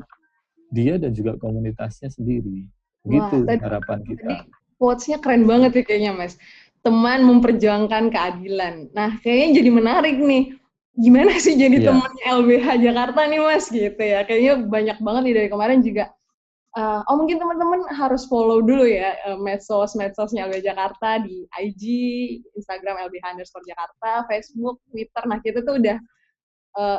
dia 0.73 0.97
dan 0.97 1.13
juga 1.13 1.37
komunitasnya 1.37 2.09
sendiri. 2.09 2.65
Gitu 3.05 3.45
Wah, 3.45 3.61
harapan 3.61 4.01
kita. 4.01 4.49
Quotes-nya 4.81 5.21
keren 5.21 5.45
banget 5.45 5.77
ya 5.77 5.83
kayaknya, 5.85 6.11
Mas. 6.17 6.35
Teman 6.81 7.21
memperjuangkan 7.23 8.09
keadilan. 8.09 8.89
Nah, 8.91 9.21
kayaknya 9.21 9.61
jadi 9.61 9.69
menarik 9.69 10.17
nih. 10.17 10.57
Gimana 10.93 11.33
sih 11.41 11.57
jadi 11.57 11.77
yeah. 11.81 11.89
temannya 11.89 12.25
LBH 12.43 12.67
Jakarta 12.85 13.21
nih, 13.25 13.39
Mas? 13.41 13.65
Gitu 13.69 13.97
ya. 13.97 14.21
Kayaknya 14.23 14.53
banyak 14.69 14.97
banget 15.01 15.21
nih 15.25 15.35
dari 15.35 15.49
kemarin 15.49 15.81
juga 15.81 16.13
Uh, 16.73 17.05
oh 17.05 17.21
mungkin 17.21 17.37
teman-teman 17.37 17.85
harus 17.93 18.25
follow 18.25 18.57
dulu 18.57 18.89
ya 18.89 19.13
uh, 19.29 19.37
medsos 19.37 19.93
medsosnya 19.93 20.49
LBH 20.49 20.73
Jakarta 20.73 21.21
di 21.21 21.45
IG, 21.53 21.83
Instagram 22.57 22.97
LBH 22.97 23.37
underscore 23.37 23.61
Jakarta, 23.69 24.25
Facebook, 24.25 24.81
Twitter. 24.89 25.21
Nah 25.29 25.37
kita 25.37 25.61
tuh 25.61 25.77
udah 25.77 26.01
uh, 26.81 26.97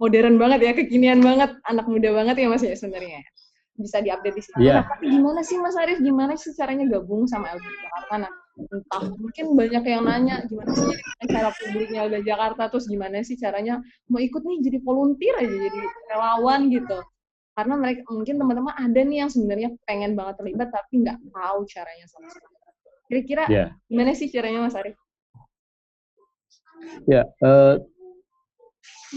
modern 0.00 0.40
banget 0.40 0.64
ya, 0.64 0.72
kekinian 0.72 1.20
banget, 1.20 1.52
anak 1.68 1.84
muda 1.92 2.08
banget 2.08 2.40
ya 2.40 2.48
Mas 2.48 2.64
ya 2.64 2.72
sebenarnya. 2.72 3.20
Bisa 3.76 4.00
diupdate 4.00 4.32
di 4.32 4.42
sini. 4.48 4.72
Yeah. 4.72 4.80
Nah, 4.80 4.96
tapi 4.96 5.04
gimana 5.12 5.44
sih 5.44 5.60
Mas 5.60 5.76
Arif, 5.76 6.00
gimana 6.00 6.32
sih 6.32 6.56
caranya 6.56 6.88
gabung 6.88 7.28
sama 7.28 7.52
LB 7.52 7.64
Jakarta? 7.68 8.14
Nah, 8.16 8.32
entah 8.52 9.02
mungkin 9.16 9.56
banyak 9.56 9.84
yang 9.88 10.04
nanya 10.04 10.44
gimana 10.44 10.72
sih 10.76 10.92
cara 11.24 11.50
publiknya 11.56 12.04
LB 12.04 12.24
Jakarta, 12.28 12.68
terus 12.68 12.84
gimana 12.84 13.24
sih 13.24 13.40
caranya 13.40 13.80
mau 14.12 14.20
ikut 14.20 14.42
nih 14.44 14.58
jadi 14.60 14.78
volunteer 14.84 15.34
aja, 15.40 15.56
jadi 15.56 15.80
relawan 16.12 16.68
gitu. 16.68 16.98
Karena 17.52 17.74
mereka 17.76 18.08
mungkin 18.08 18.36
teman-teman 18.40 18.74
ada 18.76 19.00
nih 19.00 19.18
yang 19.24 19.30
sebenarnya 19.32 19.68
pengen 19.84 20.16
banget 20.16 20.40
terlibat 20.40 20.68
tapi 20.72 21.04
nggak 21.04 21.18
tahu 21.32 21.60
caranya 21.68 22.06
sama 22.08 22.28
sekali. 22.28 22.56
Kira-kira 23.08 23.44
yeah. 23.52 23.68
gimana 23.92 24.16
sih 24.16 24.28
caranya 24.32 24.64
Mas 24.64 24.76
Arif? 24.76 24.96
Ya, 27.04 27.28
uh, 27.44 27.76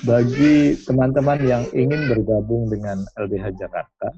bagi 0.04 0.76
teman-teman 0.84 1.40
yang 1.48 1.64
ingin 1.72 2.12
bergabung 2.12 2.68
dengan 2.68 3.08
LBH 3.16 3.56
Jakarta, 3.56 4.12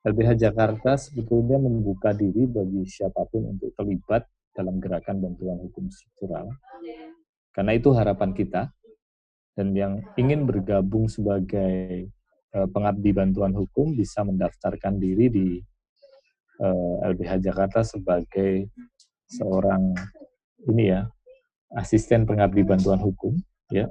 LBH 0.00 0.48
Jakarta 0.48 0.96
sebetulnya 0.96 1.60
membuka 1.60 2.16
diri 2.16 2.48
bagi 2.48 2.88
siapa 2.88 3.20
pun 3.28 3.52
untuk 3.52 3.76
terlibat 3.76 4.24
dalam 4.56 4.80
gerakan 4.80 5.20
bantuan 5.20 5.60
hukum 5.60 5.92
struktural. 5.92 6.48
Karena 7.52 7.72
itu 7.76 7.92
harapan 7.92 8.32
kita. 8.32 8.72
Dan 9.52 9.76
yang 9.76 10.00
ingin 10.16 10.48
bergabung 10.48 11.04
sebagai 11.10 12.08
uh, 12.56 12.68
pengabdi 12.70 13.12
bantuan 13.12 13.52
hukum 13.52 13.92
bisa 13.92 14.24
mendaftarkan 14.24 14.96
diri 14.96 15.26
di 15.28 15.48
uh, 16.64 17.04
eh, 17.04 17.10
LBH 17.12 17.44
Jakarta 17.44 17.84
sebagai 17.84 18.72
seorang 19.28 19.92
ini 20.70 20.96
ya 20.96 21.04
asisten 21.76 22.24
pengabdi 22.24 22.64
bantuan 22.64 22.98
hukum 22.98 23.36
ya 23.70 23.86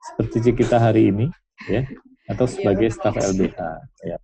seperti 0.00 0.56
kita 0.56 0.78
hari 0.78 1.10
ini 1.10 1.26
ya 1.68 1.84
atau 2.30 2.46
sebagai 2.48 2.88
staf 2.88 3.18
LBH 3.18 3.58
ya 4.06 4.16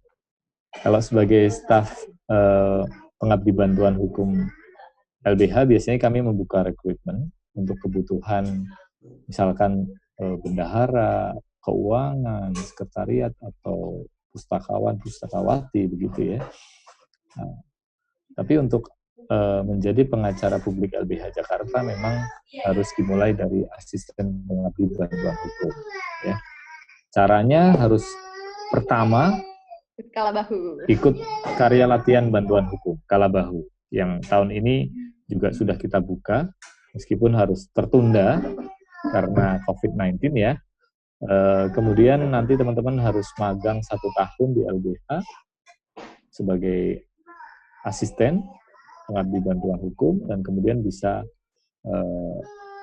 kalau 0.82 1.00
sebagai 1.00 1.48
staf 1.52 1.92
eh, 2.28 2.82
pengabdi 3.16 3.52
bantuan 3.52 3.96
hukum 3.96 4.36
LBH 5.26 5.66
biasanya 5.66 5.98
kami 6.00 6.22
membuka 6.22 6.62
rekrutmen 6.66 7.32
untuk 7.56 7.76
kebutuhan 7.80 8.66
misalkan 9.28 9.86
eh, 10.20 10.36
bendahara 10.40 11.36
keuangan 11.64 12.54
sekretariat 12.54 13.32
atau 13.42 14.06
pustakawan 14.30 15.00
pustakawati 15.00 15.88
begitu 15.88 16.36
ya 16.36 16.40
nah, 17.34 17.56
tapi 18.36 18.60
untuk 18.60 18.92
uh, 19.30 19.62
menjadi 19.66 20.06
pengacara 20.06 20.60
publik 20.62 20.94
LBH 20.94 21.34
Jakarta 21.34 21.82
memang 21.82 22.14
harus 22.66 22.88
dimulai 22.94 23.34
dari 23.34 23.64
asisten 23.74 24.44
pengabdi 24.46 24.84
bantuan 24.94 25.36
hukum. 25.36 25.72
Ya. 26.26 26.36
Caranya 27.10 27.74
harus 27.80 28.04
pertama 28.70 29.40
Kalabahu. 29.96 30.85
ikut 30.92 31.14
karya 31.56 31.88
latihan 31.88 32.28
bantuan 32.28 32.68
hukum 32.68 33.00
Kalabahu. 33.09 33.64
yang 33.88 34.18
tahun 34.20 34.50
ini 34.50 34.90
juga 35.30 35.54
sudah 35.54 35.78
kita 35.78 36.02
buka, 36.02 36.50
meskipun 36.92 37.32
harus 37.32 37.70
tertunda 37.70 38.42
karena 39.14 39.62
COVID-19 39.64 40.37
ya. 40.37 40.59
Uh, 41.22 41.72
kemudian 41.72 42.28
nanti 42.28 42.61
teman-teman 42.61 43.00
harus 43.00 43.24
magang 43.40 43.80
satu 43.80 44.12
tahun 44.12 44.52
di 44.52 44.62
LBH 44.68 45.24
sebagai 46.28 47.09
asisten 47.88 48.44
pengabdi 49.09 49.38
bantuan 49.40 49.80
hukum 49.80 50.20
dan 50.28 50.44
kemudian 50.44 50.85
bisa 50.85 51.24
uh, 51.88 52.38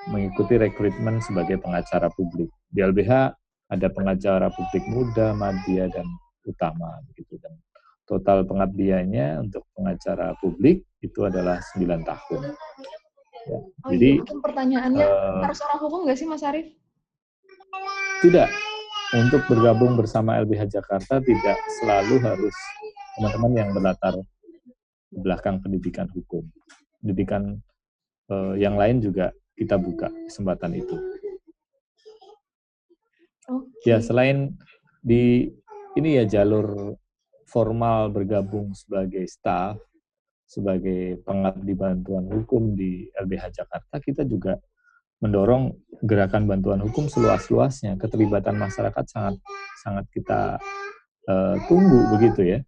mengikuti 0.09 0.57
rekrutmen 0.57 1.21
sebagai 1.21 1.61
pengacara 1.61 2.09
publik. 2.17 2.49
Di 2.73 2.81
LBH 2.81 3.37
ada 3.69 3.87
pengacara 3.93 4.49
publik 4.49 4.81
muda, 4.89 5.37
media 5.37 5.91
dan 5.93 6.07
utama 6.43 6.99
begitu 7.11 7.39
dan 7.39 7.55
total 8.03 8.43
pengabdiannya 8.43 9.41
untuk 9.47 9.63
pengacara 9.75 10.35
publik 10.43 10.83
itu 10.99 11.19
adalah 11.23 11.59
9 11.75 12.03
tahun. 12.03 12.41
Ya. 13.43 13.59
Oh, 13.59 13.91
Jadi 13.91 14.23
iya, 14.23 14.35
pertanyaannya 14.39 15.03
uh, 15.03 15.43
harus 15.43 15.59
orang 15.67 15.79
hukum 15.83 15.99
nggak 16.07 16.17
sih 16.19 16.27
Mas 16.27 16.43
Arief? 16.47 16.71
Tidak. 18.23 18.49
Untuk 19.13 19.43
bergabung 19.51 19.99
bersama 19.99 20.39
LBH 20.41 20.79
Jakarta 20.79 21.19
tidak 21.19 21.59
selalu 21.79 22.23
harus 22.23 22.55
teman-teman 23.19 23.51
yang 23.51 23.69
berlatar 23.75 24.15
belakang 25.11 25.59
pendidikan 25.59 26.07
hukum. 26.09 26.47
Pendidikan 27.03 27.59
uh, 28.31 28.55
yang 28.55 28.79
lain 28.79 29.03
juga 29.03 29.35
kita 29.59 29.75
buka 29.75 30.09
kesempatan 30.31 30.79
itu. 30.79 30.97
Okay. 33.43 33.91
Ya 33.91 33.99
selain 33.99 34.55
di 35.03 35.51
ini 35.97 36.21
ya 36.21 36.25
jalur 36.25 36.97
formal 37.45 38.09
bergabung 38.09 38.73
sebagai 38.73 39.29
staff, 39.29 39.77
sebagai 40.47 41.21
pengabdi 41.21 41.73
bantuan 41.77 42.25
hukum 42.29 42.73
di 42.73 43.09
LBH 43.13 43.63
Jakarta, 43.63 44.01
kita 44.01 44.25
juga 44.25 44.57
mendorong 45.21 45.71
gerakan 46.03 46.49
bantuan 46.49 46.81
hukum 46.83 47.07
seluas-luasnya. 47.07 47.95
Keterlibatan 47.95 48.59
masyarakat 48.59 49.05
sangat 49.07 49.39
sangat 49.79 50.05
kita 50.11 50.59
uh, 51.29 51.55
tunggu 51.69 52.11
begitu 52.17 52.57
ya. 52.57 52.59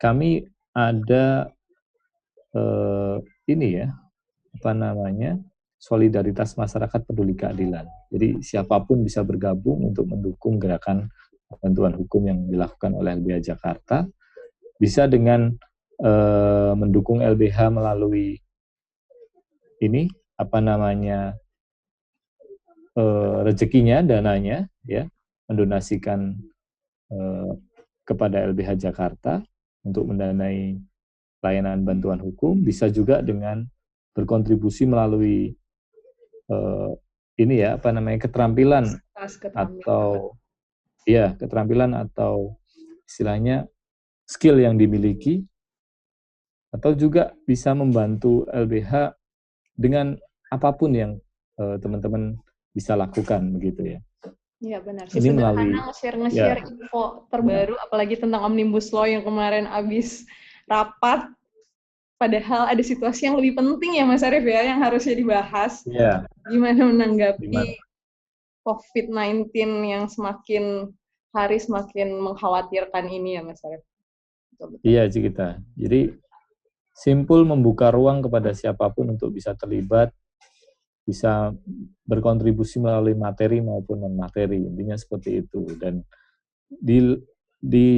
Kami 0.00 0.46
ada 0.72 1.50
uh, 2.56 3.20
ini 3.50 3.84
ya 3.84 3.92
apa 4.56 4.72
namanya 4.72 5.36
solidaritas 5.76 6.56
masyarakat 6.56 7.04
peduli 7.04 7.36
keadilan. 7.36 7.84
Jadi 8.08 8.40
siapa 8.40 8.80
pun 8.84 9.04
bisa 9.04 9.20
bergabung 9.20 9.92
untuk 9.92 10.08
mendukung 10.08 10.56
gerakan 10.56 11.08
bantuan 11.58 11.98
hukum 11.98 12.22
yang 12.30 12.38
dilakukan 12.46 12.94
oleh 12.94 13.18
LBH 13.18 13.54
Jakarta 13.54 14.06
bisa 14.78 15.10
dengan 15.10 15.50
uh, 15.98 16.72
mendukung 16.78 17.18
LBH 17.18 17.74
melalui 17.74 18.38
ini 19.82 20.06
apa 20.38 20.58
namanya 20.62 21.34
uh, 22.94 23.42
rezekinya 23.42 24.00
dananya 24.06 24.70
ya 24.86 25.04
mendonasikan 25.50 26.38
uh, 27.10 27.52
kepada 28.06 28.46
LBH 28.46 28.78
Jakarta 28.78 29.42
untuk 29.82 30.14
mendanai 30.14 30.78
layanan 31.42 31.82
bantuan 31.82 32.20
hukum 32.20 32.62
bisa 32.62 32.86
juga 32.92 33.24
dengan 33.24 33.64
berkontribusi 34.14 34.84
melalui 34.86 35.52
uh, 36.52 36.92
ini 37.40 37.64
ya 37.64 37.80
apa 37.80 37.88
namanya 37.94 38.28
keterampilan, 38.28 38.84
keterampilan. 39.16 39.56
atau 39.56 40.36
ya 41.08 41.36
keterampilan 41.36 41.96
atau 41.96 42.56
istilahnya 43.08 43.66
skill 44.28 44.60
yang 44.62 44.78
dimiliki 44.78 45.42
atau 46.70 46.94
juga 46.94 47.34
bisa 47.48 47.74
membantu 47.74 48.46
LBH 48.46 49.14
dengan 49.74 50.14
apa 50.54 50.70
pun 50.70 50.94
yang 50.94 51.12
uh, 51.58 51.74
teman-teman 51.82 52.38
bisa 52.70 52.94
lakukan 52.94 53.58
begitu 53.58 53.98
ya. 53.98 54.00
Iya 54.60 54.78
benar. 54.84 55.08
Ini 55.10 55.30
melalui 55.32 55.72
nge-share 55.72 56.20
nge-share 56.20 56.60
ya. 56.62 56.68
info 56.68 57.26
terbaru 57.32 57.74
ya. 57.74 57.82
apalagi 57.88 58.14
tentang 58.20 58.44
Omnibus 58.44 58.92
Law 58.92 59.08
yang 59.08 59.24
kemarin 59.24 59.64
habis 59.64 60.28
rapat 60.68 61.26
padahal 62.20 62.68
ada 62.68 62.84
situasi 62.84 63.24
yang 63.24 63.40
lebih 63.40 63.56
penting 63.56 63.96
ya 63.96 64.04
Mas 64.04 64.20
Arief 64.20 64.44
ya 64.44 64.60
yang 64.62 64.78
harusnya 64.84 65.16
dibahas. 65.16 65.80
Iya. 65.88 66.28
Gimana 66.46 66.92
menanggapi 66.92 67.80
COVID-19 68.70 69.50
yang 69.82 70.06
semakin 70.06 70.94
hari 71.34 71.58
semakin 71.58 72.22
mengkhawatirkan 72.22 73.10
ini 73.10 73.38
ya 73.38 73.42
Mas 73.42 73.58
Arief? 73.66 73.82
Iya 74.86 75.10
kita. 75.10 75.58
Jadi 75.74 76.14
simpul 76.94 77.42
membuka 77.42 77.90
ruang 77.90 78.22
kepada 78.22 78.54
siapa 78.54 78.92
pun 78.94 79.18
untuk 79.18 79.34
bisa 79.34 79.56
terlibat, 79.58 80.14
bisa 81.02 81.50
berkontribusi 82.06 82.78
melalui 82.78 83.18
materi 83.18 83.58
maupun 83.58 84.06
non 84.06 84.14
materi. 84.14 84.62
Intinya 84.62 84.94
seperti 84.94 85.42
itu. 85.42 85.66
Dan 85.80 86.04
di 86.70 87.18
di 87.60 87.90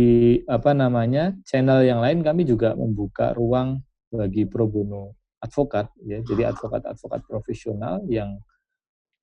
apa 0.49 0.73
namanya 0.73 1.37
channel 1.45 1.85
yang 1.85 2.01
lain 2.01 2.25
kami 2.25 2.49
juga 2.49 2.73
membuka 2.73 3.31
ruang 3.37 3.79
bagi 4.11 4.49
pro 4.49 4.67
bono 4.67 5.23
advokat 5.43 5.91
ya 6.03 6.23
jadi 6.23 6.55
advokat-advokat 6.55 7.27
profesional 7.27 8.03
yang 8.07 8.39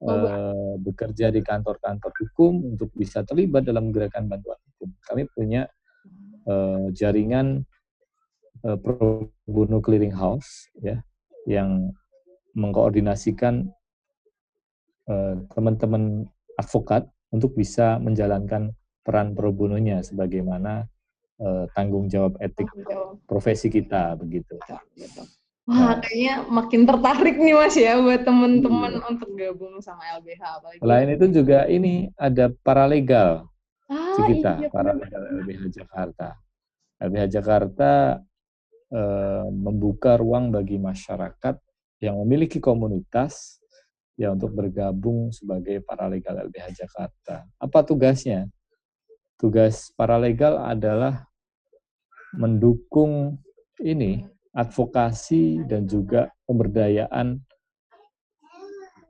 uh, 0.04 0.76
bekerja 0.80 1.32
di 1.32 1.44
kantor-kantor 1.44 2.12
hukum 2.16 2.76
untuk 2.76 2.90
bisa 2.96 3.24
terlibat 3.28 3.68
dalam 3.68 3.92
gerakan 3.92 4.32
bantuan 4.32 4.60
hukum. 4.74 4.90
Kami 5.04 5.24
punya 5.32 5.68
uh, 6.48 6.88
jaringan 6.96 7.64
uh, 8.64 8.78
pro 8.80 9.28
bono 9.44 9.80
clearing 9.84 10.16
house 10.16 10.72
ya 10.80 11.00
yang 11.48 11.92
mengkoordinasikan 12.54 13.72
teman-teman 15.50 16.30
uh, 16.30 16.62
advokat 16.62 17.10
untuk 17.34 17.58
bisa 17.58 17.98
menjalankan 17.98 18.78
peran 19.02 19.34
pro 19.34 19.50
bononya 19.50 20.06
sebagaimana 20.06 20.86
uh, 21.42 21.66
tanggung 21.74 22.06
jawab 22.06 22.38
etik 22.38 22.70
profesi 23.26 23.74
kita 23.74 24.14
begitu. 24.20 24.60
Wah, 25.70 25.94
nah. 25.94 25.96
kayaknya 26.02 26.50
makin 26.50 26.82
tertarik 26.82 27.38
nih 27.38 27.54
Mas 27.54 27.78
ya 27.78 28.02
buat 28.02 28.26
teman-teman 28.26 28.98
iya. 28.98 29.06
untuk 29.06 29.30
gabung 29.38 29.78
sama 29.86 30.02
LBH 30.18 30.42
apalagi. 30.42 30.82
Selain 30.82 31.10
itu 31.14 31.26
juga 31.30 31.60
ini 31.70 32.10
ada 32.18 32.50
paralegal 32.66 33.46
ah, 33.86 34.26
kita, 34.26 34.66
iya, 34.66 34.70
paralegal 34.74 35.22
LBH 35.46 35.70
Jakarta. 35.70 36.42
LBH 36.98 37.24
Jakarta 37.30 37.92
eh, 38.90 39.46
membuka 39.54 40.18
ruang 40.18 40.50
bagi 40.50 40.82
masyarakat 40.82 41.62
yang 42.02 42.18
memiliki 42.26 42.58
komunitas 42.58 43.62
ya 44.18 44.34
untuk 44.34 44.58
bergabung 44.58 45.30
sebagai 45.30 45.86
paralegal 45.86 46.50
LBH 46.50 46.82
Jakarta. 46.82 47.46
Apa 47.62 47.86
tugasnya? 47.86 48.50
Tugas 49.38 49.94
paralegal 49.94 50.58
adalah 50.66 51.30
mendukung 52.34 53.38
ini 53.78 54.26
advokasi 54.60 55.64
dan 55.64 55.88
juga 55.88 56.28
pemberdayaan 56.44 57.40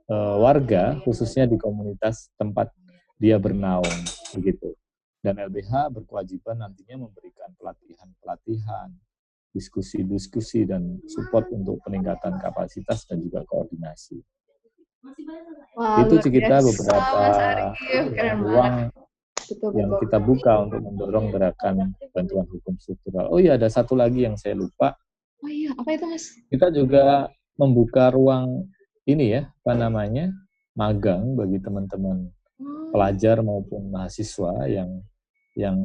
uh, 0.06 0.36
warga 0.38 1.02
khususnya 1.02 1.50
di 1.50 1.58
komunitas 1.58 2.30
tempat 2.38 2.70
dia 3.18 3.36
bernaung 3.36 4.00
begitu. 4.38 4.78
Dan 5.20 5.36
LBH 5.36 5.92
berkewajiban 5.92 6.64
nantinya 6.64 7.04
memberikan 7.04 7.52
pelatihan-pelatihan, 7.60 8.88
diskusi-diskusi 9.52 10.64
dan 10.64 10.96
support 11.04 11.44
untuk 11.52 11.76
peningkatan 11.84 12.40
kapasitas 12.40 13.04
dan 13.04 13.20
juga 13.20 13.44
koordinasi. 13.44 14.16
Wah, 15.76 16.08
itu 16.08 16.16
kita 16.24 16.64
beberapa 16.64 17.20
ruang 18.40 18.88
betul, 19.36 19.70
yang 19.76 19.90
kita 20.00 20.18
buka 20.20 20.52
untuk 20.64 20.80
mendorong 20.88 21.26
gerakan 21.36 21.92
bantuan 22.16 22.46
hukum 22.48 22.80
struktural. 22.80 23.28
Oh 23.28 23.36
iya, 23.36 23.60
ada 23.60 23.68
satu 23.68 23.92
lagi 23.92 24.24
yang 24.24 24.40
saya 24.40 24.56
lupa. 24.56 24.96
Oh 25.40 25.50
iya, 25.50 25.72
apa 25.72 25.88
itu 25.96 26.04
mas? 26.04 26.24
Kita 26.52 26.68
juga 26.68 27.32
membuka 27.56 28.12
ruang 28.12 28.68
ini 29.08 29.40
ya, 29.40 29.48
apa 29.64 29.72
namanya, 29.72 30.28
magang 30.76 31.36
bagi 31.36 31.58
teman-teman 31.60 32.28
hmm. 32.60 32.92
pelajar 32.92 33.40
maupun 33.40 33.88
mahasiswa 33.88 34.68
yang 34.68 35.00
yang 35.56 35.76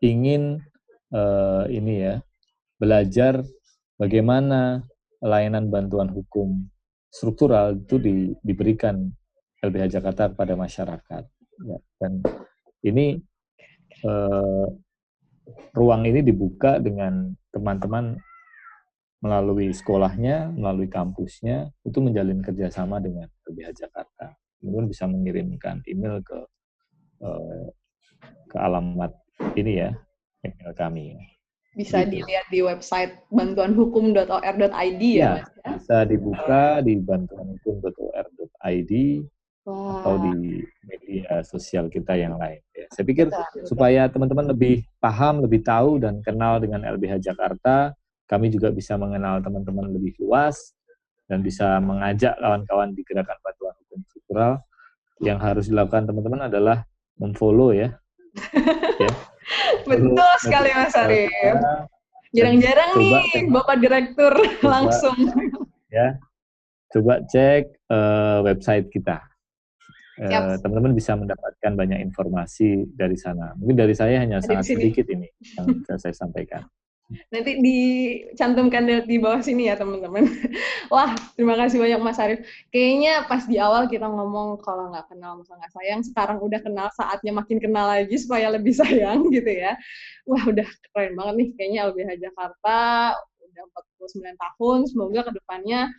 ingin 0.00 0.62
uh, 1.12 1.68
ini 1.68 2.08
ya 2.08 2.14
belajar 2.80 3.44
bagaimana 4.00 4.80
layanan 5.20 5.68
bantuan 5.68 6.08
hukum 6.08 6.64
struktural 7.12 7.76
itu 7.76 8.00
di, 8.00 8.14
diberikan 8.40 9.12
LBH 9.60 10.00
Jakarta 10.00 10.32
kepada 10.32 10.56
masyarakat. 10.56 11.24
Ya, 11.60 11.78
dan 12.00 12.24
ini 12.80 13.20
uh, 14.08 14.64
ruang 15.74 16.06
ini 16.06 16.20
dibuka 16.22 16.78
dengan 16.78 17.34
teman-teman 17.50 18.18
melalui 19.20 19.68
sekolahnya, 19.72 20.48
melalui 20.56 20.88
kampusnya, 20.88 21.68
itu 21.84 22.00
menjalin 22.00 22.40
kerjasama 22.40 22.98
dengan 23.04 23.28
LBH 23.48 23.84
Jakarta. 23.84 24.32
Kemudian 24.60 24.88
bisa 24.88 25.04
mengirimkan 25.04 25.84
email 25.84 26.24
ke 26.24 26.38
uh, 27.24 27.68
ke 28.48 28.56
alamat 28.56 29.12
ini 29.56 29.84
ya, 29.84 29.90
email 30.44 30.72
kami. 30.76 31.16
bisa 31.70 32.02
gitu. 32.02 32.18
dilihat 32.18 32.50
di 32.50 32.66
website 32.66 33.14
bantuanhukum.or.id 33.30 35.02
ya, 35.06 35.22
ya 35.22 35.30
Mas? 35.38 35.46
Ya? 35.46 35.78
Bisa 35.78 36.02
dibuka 36.02 36.82
di 36.82 36.98
bantuanhukum.or.id 36.98 38.92
wow. 39.64 40.00
atau 40.00 40.14
di 40.24 40.64
media 40.86 41.40
sosial 41.44 41.88
kita 41.88 42.16
yang 42.16 42.36
lain. 42.36 42.60
Ya, 42.72 42.86
saya 42.92 43.04
pikir 43.04 43.28
betul, 43.28 43.66
supaya 43.66 44.06
teman-teman 44.08 44.52
lebih 44.52 44.84
paham, 45.02 45.44
lebih 45.44 45.60
tahu 45.64 46.00
dan 46.00 46.20
kenal 46.24 46.60
dengan 46.60 46.84
LBH 46.84 47.20
Jakarta, 47.20 47.92
kami 48.30 48.48
juga 48.52 48.70
bisa 48.70 48.94
mengenal 48.94 49.42
teman-teman 49.42 49.90
lebih 49.90 50.14
luas 50.22 50.72
dan 51.26 51.42
bisa 51.42 51.78
mengajak 51.82 52.34
kawan-kawan 52.38 52.94
di 52.94 53.02
gerakan 53.06 53.38
bantuan 53.42 53.74
hukum 53.86 54.00
struktural. 54.06 54.52
Yang 55.20 55.38
harus 55.44 55.64
dilakukan 55.68 56.08
teman-teman 56.08 56.48
adalah 56.48 56.88
memfollow 57.20 57.76
ya. 57.76 57.92
ya 59.04 59.12
Betul 59.84 60.32
sekali 60.40 60.70
Mas 60.72 60.96
Arif. 60.96 61.30
Jarang-jarang 62.30 62.90
nih 62.94 63.50
Bapak 63.50 63.76
Direktur 63.82 64.32
coba, 64.62 64.68
langsung. 64.68 65.16
Ya, 65.90 66.22
coba 66.94 67.18
cek 67.26 67.74
uh, 67.90 68.46
website 68.46 68.94
kita. 68.94 69.18
Uh, 70.20 70.60
teman-teman 70.60 70.92
bisa 70.92 71.16
mendapatkan 71.16 71.72
banyak 71.72 72.04
informasi 72.04 72.84
dari 72.92 73.16
sana. 73.16 73.56
Mungkin 73.56 73.72
dari 73.72 73.96
saya 73.96 74.20
hanya 74.20 74.44
sangat 74.44 74.68
sedikit 74.68 75.08
ini 75.08 75.24
yang 75.56 75.80
saya 75.96 76.12
sampaikan. 76.12 76.68
Nanti 77.32 77.58
dicantumkan 77.58 78.86
di 79.08 79.16
bawah 79.18 79.42
sini 79.42 79.66
ya 79.66 79.74
teman-teman. 79.74 80.28
Wah, 80.92 81.16
terima 81.34 81.58
kasih 81.58 81.82
banyak 81.82 82.00
Mas 82.04 82.20
Arif. 82.22 82.44
Kayaknya 82.70 83.26
pas 83.26 83.42
di 83.48 83.56
awal 83.58 83.88
kita 83.90 84.06
ngomong 84.06 84.62
kalau 84.62 84.94
nggak 84.94 85.10
kenal 85.10 85.40
masa 85.40 85.58
nggak 85.58 85.72
sayang, 85.74 86.00
sekarang 86.06 86.38
udah 86.38 86.60
kenal 86.62 86.86
saatnya 86.94 87.32
makin 87.34 87.58
kenal 87.58 87.88
lagi 87.88 88.14
supaya 88.14 88.52
lebih 88.52 88.76
sayang 88.80 89.26
gitu 89.32 89.50
ya. 89.50 89.74
Wah, 90.28 90.42
udah 90.46 90.68
keren 90.92 91.16
banget 91.18 91.34
nih 91.40 91.48
kayaknya 91.58 91.80
LBH 91.90 92.10
Jakarta 92.30 92.78
udah 93.40 93.62
49 94.04 94.36
tahun. 94.36 94.78
Semoga 94.86 95.20
ke 95.26 95.32
depannya 95.34 95.90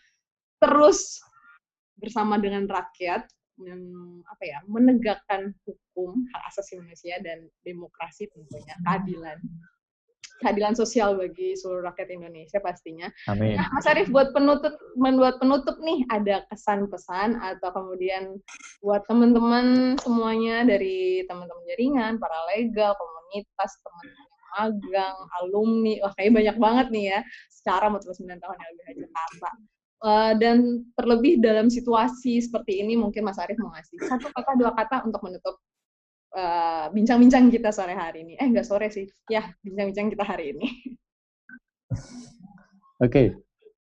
terus 0.62 1.20
bersama 1.98 2.38
dengan 2.38 2.70
rakyat 2.70 3.26
men, 3.62 3.82
apa 4.26 4.44
ya 4.44 4.60
menegakkan 4.66 5.54
hukum 5.66 6.18
hak 6.34 6.44
asasi 6.50 6.82
manusia 6.82 7.22
dan 7.22 7.46
demokrasi 7.62 8.28
tentunya 8.34 8.76
keadilan 8.84 9.38
keadilan 10.42 10.74
sosial 10.74 11.14
bagi 11.14 11.54
seluruh 11.54 11.86
rakyat 11.86 12.18
Indonesia 12.18 12.58
pastinya. 12.58 13.06
Amin. 13.30 13.62
Nah, 13.62 13.70
Mas 13.78 13.86
Arief 13.86 14.10
buat 14.10 14.34
penutup 14.34 14.74
membuat 14.98 15.38
penutup 15.38 15.78
nih 15.86 16.02
ada 16.10 16.42
kesan 16.50 16.90
pesan 16.90 17.38
atau 17.38 17.70
kemudian 17.70 18.42
buat 18.82 19.06
teman-teman 19.06 19.96
semuanya 20.02 20.66
dari 20.66 21.22
teman-teman 21.30 21.62
jaringan, 21.70 22.14
para 22.18 22.38
legal, 22.58 22.98
komunitas, 22.98 23.72
teman-teman 23.86 24.30
magang, 24.52 25.16
alumni, 25.40 25.96
wah 26.04 26.12
kayak 26.20 26.36
banyak 26.36 26.58
banget 26.60 26.88
nih 26.92 27.06
ya 27.16 27.20
secara 27.48 27.88
49 27.88 28.36
tahun 28.36 28.58
LBH 28.60 28.90
Jakarta. 29.08 29.50
Uh, 30.02 30.34
dan 30.42 30.82
terlebih 30.98 31.38
dalam 31.38 31.70
situasi 31.70 32.42
seperti 32.42 32.82
ini 32.82 32.98
mungkin 32.98 33.22
Mas 33.22 33.38
Arief 33.38 33.62
mau 33.62 33.70
ngasih 33.70 34.02
satu 34.10 34.34
kata 34.34 34.58
dua 34.58 34.74
kata 34.74 35.06
untuk 35.06 35.22
menutup 35.22 35.62
Eh, 36.32 36.86
bincang-bincang 36.96 37.44
uh, 37.44 37.52
kita 37.52 37.76
sore 37.76 37.92
hari 37.92 38.24
ini. 38.24 38.40
Eh, 38.40 38.48
nggak 38.48 38.64
sore 38.64 38.88
sih. 38.88 39.04
Ya, 39.28 39.52
bincang-bincang 39.68 40.16
kita 40.16 40.24
hari 40.24 40.56
ini. 40.56 40.64
Oke. 43.04 43.04
Okay. 43.04 43.28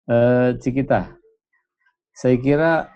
Uh, 0.08 0.16
eh, 0.16 0.48
Cikita, 0.56 1.12
saya 2.16 2.36
kira 2.40 2.88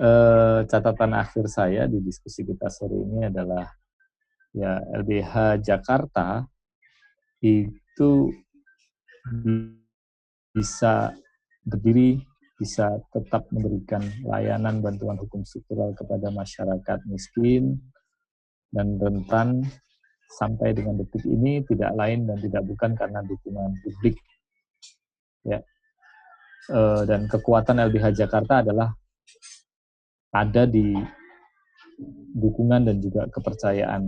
uh, 0.00 0.64
catatan 0.64 1.12
akhir 1.12 1.44
saya 1.52 1.84
di 1.84 2.00
diskusi 2.00 2.40
kita 2.40 2.72
sore 2.72 3.04
ini 3.04 3.28
adalah 3.28 3.68
ya 4.56 4.80
LBH 4.96 5.60
Jakarta 5.60 6.40
itu 7.44 8.32
bisa 10.56 11.12
berdiri 11.68 12.24
bisa 12.56 12.88
tetap 13.12 13.44
memberikan 13.52 14.00
layanan 14.24 14.80
bantuan 14.80 15.20
hukum 15.20 15.44
struktural 15.44 15.92
kepada 15.92 16.32
masyarakat 16.32 17.04
miskin 17.04 17.76
dan 18.72 18.96
rentan 18.96 19.60
sampai 20.40 20.72
dengan 20.72 20.96
detik 20.96 21.22
ini 21.28 21.60
tidak 21.68 21.92
lain 21.92 22.24
dan 22.24 22.40
tidak 22.40 22.64
bukan 22.64 22.96
karena 22.96 23.20
dukungan 23.22 23.76
publik. 23.84 24.16
Ya. 25.44 25.60
E, 26.66 26.80
dan 27.06 27.28
kekuatan 27.30 27.78
LBH 27.78 28.16
Jakarta 28.16 28.64
adalah 28.64 28.90
ada 30.34 30.64
di 30.66 30.96
dukungan 32.36 32.88
dan 32.88 32.96
juga 32.98 33.28
kepercayaan 33.30 34.02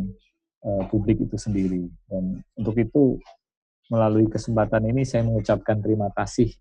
e, 0.64 0.70
publik 0.90 1.20
itu 1.22 1.37
sendiri. 1.38 1.87
Dan 2.08 2.42
untuk 2.58 2.74
itu 2.80 3.20
melalui 3.88 4.29
kesempatan 4.29 4.85
ini 4.88 5.05
saya 5.05 5.24
mengucapkan 5.24 5.81
terima 5.81 6.12
kasih 6.12 6.53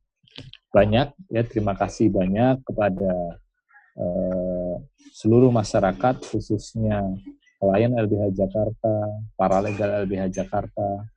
banyak 0.71 1.11
ya 1.31 1.41
terima 1.43 1.75
kasih 1.75 2.11
banyak 2.11 2.63
kepada 2.63 3.13
uh, 3.99 4.75
seluruh 5.11 5.51
masyarakat 5.51 6.15
khususnya 6.23 7.03
klien 7.57 7.91
LBH 7.93 8.37
Jakarta, 8.37 8.93
para 9.33 9.57
legal 9.65 10.05
LBH 10.05 10.29
Jakarta, 10.29 11.09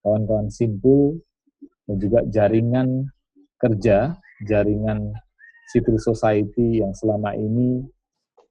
kawan-kawan 0.00 0.48
simpul 0.48 1.18
dan 1.86 1.96
juga 1.98 2.22
jaringan 2.30 3.10
kerja, 3.58 4.14
jaringan 4.46 5.10
civil 5.74 5.98
society 5.98 6.82
yang 6.82 6.94
selama 6.94 7.34
ini 7.34 7.82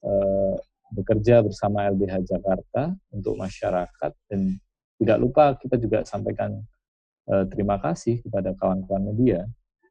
uh, 0.03 0.55
bekerja 0.91 1.39
bersama 1.43 1.87
LBH 1.87 2.27
Jakarta 2.27 2.91
untuk 3.15 3.39
masyarakat. 3.39 4.11
Dan 4.27 4.59
tidak 4.99 5.17
lupa 5.23 5.55
kita 5.55 5.79
juga 5.79 6.03
sampaikan 6.03 6.59
uh, 7.29 7.45
terima 7.47 7.77
kasih 7.77 8.19
kepada 8.25 8.51
kawan-kawan 8.57 9.13
media 9.13 9.45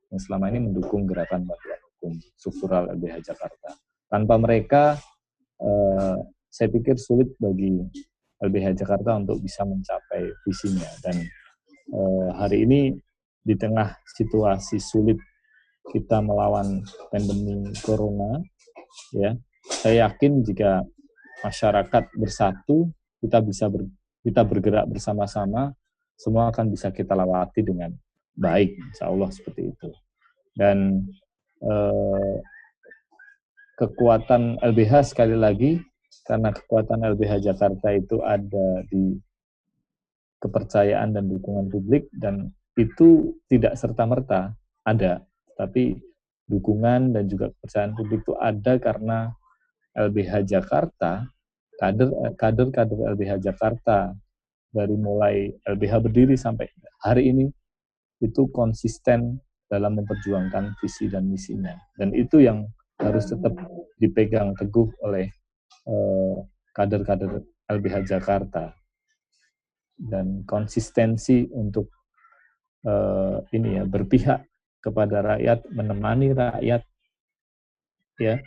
yang 0.08 0.20
selama 0.20 0.48
ini 0.52 0.68
mendukung 0.68 1.04
gerakan 1.04 1.44
bantuan 1.44 1.80
hukum 1.98 2.12
struktural 2.38 2.88
LBH 2.94 3.34
Jakarta. 3.34 3.74
Tanpa 4.08 4.34
mereka, 4.40 4.96
eh, 5.60 6.16
saya 6.48 6.68
pikir 6.72 6.96
sulit 6.96 7.36
bagi 7.36 7.76
LBH 8.40 8.86
Jakarta 8.86 9.20
untuk 9.20 9.42
bisa 9.42 9.68
mencapai 9.68 10.32
visinya. 10.46 10.88
Dan 11.04 11.16
eh, 11.92 12.28
hari 12.32 12.64
ini 12.64 12.80
di 13.44 13.54
tengah 13.58 14.00
situasi 14.06 14.80
sulit 14.80 15.18
kita 15.88 16.20
melawan 16.24 16.84
pandemi 17.12 17.68
corona, 17.80 18.40
ya, 19.12 19.36
saya 19.64 20.08
yakin 20.08 20.44
jika 20.44 20.84
masyarakat 21.44 22.04
bersatu, 22.16 22.92
kita 23.20 23.40
bisa 23.40 23.72
ber, 23.72 23.88
kita 24.20 24.44
bergerak 24.44 24.84
bersama-sama, 24.88 25.72
semua 26.18 26.50
akan 26.50 26.74
bisa 26.74 26.90
kita 26.90 27.14
lewati 27.14 27.62
dengan 27.62 27.94
baik, 28.34 28.74
insya 28.90 29.06
Allah 29.06 29.30
seperti 29.30 29.70
itu. 29.70 29.88
Dan 30.50 31.06
eh, 31.62 32.36
kekuatan 33.78 34.58
LBH 34.58 35.14
sekali 35.14 35.38
lagi, 35.38 35.78
karena 36.26 36.50
kekuatan 36.50 37.06
LBH 37.14 37.46
Jakarta 37.46 37.94
itu 37.94 38.18
ada 38.26 38.82
di 38.90 39.14
kepercayaan 40.42 41.14
dan 41.14 41.30
dukungan 41.30 41.70
publik, 41.70 42.10
dan 42.10 42.50
itu 42.74 43.38
tidak 43.46 43.78
serta-merta 43.78 44.58
ada, 44.82 45.22
tapi 45.54 45.98
dukungan 46.50 47.14
dan 47.14 47.30
juga 47.30 47.54
kepercayaan 47.54 47.94
publik 47.94 48.26
itu 48.26 48.34
ada 48.34 48.74
karena 48.82 49.18
LBH 49.94 50.46
Jakarta, 50.50 51.26
kader 51.78 52.34
kader 52.34 52.68
kader 52.74 52.98
LBH 53.14 53.38
Jakarta 53.38 54.14
dari 54.68 54.96
mulai 54.96 55.48
LBH 55.64 55.94
berdiri 56.04 56.36
sampai 56.36 56.68
hari 57.00 57.32
ini 57.32 57.48
itu 58.20 58.50
konsisten 58.50 59.38
dalam 59.68 60.00
memperjuangkan 60.00 60.76
visi 60.80 61.06
dan 61.12 61.28
misinya. 61.28 61.76
Dan 61.94 62.16
itu 62.16 62.42
yang 62.42 62.66
harus 62.98 63.30
tetap 63.30 63.54
dipegang 64.00 64.56
teguh 64.58 64.90
oleh 65.06 65.30
eh, 65.86 66.36
kader-kader 66.74 67.42
uh, 67.42 67.72
LBH 67.72 68.08
Jakarta. 68.08 68.74
Dan 69.98 70.46
konsistensi 70.46 71.42
untuk 71.50 71.90
uh, 72.86 73.42
ini 73.50 73.82
ya 73.82 73.84
berpihak 73.84 74.46
kepada 74.78 75.34
rakyat, 75.34 75.66
menemani 75.74 76.30
rakyat, 76.38 76.86
ya 78.22 78.38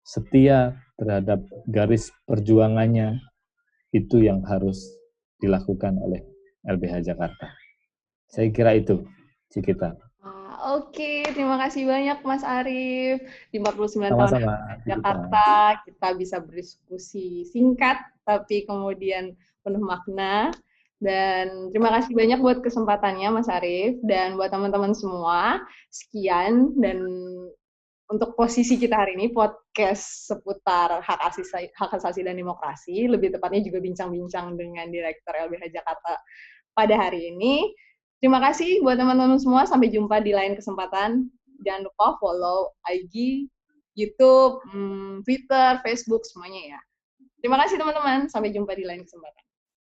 setia 0.00 0.80
terhadap 0.96 1.44
garis 1.68 2.08
perjuangannya 2.24 3.20
itu 3.92 4.24
yang 4.24 4.40
harus 4.48 4.80
dilakukan 5.38 5.98
oleh 5.98 6.22
LBH 6.66 7.14
Jakarta. 7.14 7.48
Saya 8.28 8.52
kira 8.52 8.76
itu, 8.76 9.06
Cikita. 9.48 9.96
Oke, 10.58 11.22
terima 11.32 11.56
kasih 11.56 11.86
banyak 11.86 12.18
Mas 12.26 12.42
Arief. 12.42 13.22
Di 13.54 13.62
49 13.62 14.10
Sama-sama. 14.10 14.28
tahun 14.28 14.84
Jakarta, 14.84 15.48
kita 15.86 16.08
bisa 16.18 16.36
berdiskusi 16.42 17.46
singkat, 17.46 17.96
tapi 18.26 18.66
kemudian 18.66 19.38
penuh 19.62 19.80
makna. 19.80 20.50
Dan 20.98 21.70
terima 21.70 21.94
kasih 21.94 22.10
banyak 22.10 22.42
buat 22.42 22.58
kesempatannya 22.60 23.30
Mas 23.30 23.46
Arief. 23.46 24.02
Dan 24.02 24.34
buat 24.34 24.50
teman-teman 24.50 24.92
semua, 24.92 25.62
sekian. 25.94 26.74
Dan 26.76 27.00
untuk 28.08 28.32
posisi 28.32 28.80
kita 28.80 28.96
hari 29.04 29.20
ini, 29.20 29.28
podcast 29.36 30.32
seputar 30.32 31.04
hak 31.04 31.20
asasi, 31.28 31.68
hak 31.76 31.92
asasi 31.92 32.24
dan 32.24 32.40
demokrasi, 32.40 33.04
lebih 33.04 33.36
tepatnya 33.36 33.60
juga 33.68 33.84
bincang-bincang 33.84 34.56
dengan 34.56 34.88
Direktur 34.88 35.36
LBH 35.36 35.68
Jakarta, 35.68 36.16
pada 36.78 36.94
hari 36.94 37.34
ini. 37.34 37.74
Terima 38.22 38.38
kasih 38.38 38.86
buat 38.86 38.94
teman-teman 38.94 39.42
semua. 39.42 39.66
Sampai 39.66 39.90
jumpa 39.90 40.22
di 40.22 40.30
lain 40.30 40.54
kesempatan. 40.54 41.26
Jangan 41.66 41.90
lupa 41.90 42.14
follow 42.22 42.70
IG, 42.86 43.46
YouTube, 43.98 44.62
hmm, 44.70 45.26
Twitter, 45.26 45.82
Facebook, 45.82 46.22
semuanya 46.22 46.78
ya. 46.78 46.80
Terima 47.42 47.58
kasih 47.66 47.82
teman-teman. 47.82 48.30
Sampai 48.30 48.54
jumpa 48.54 48.78
di 48.78 48.86
lain 48.86 49.02
kesempatan. 49.02 49.47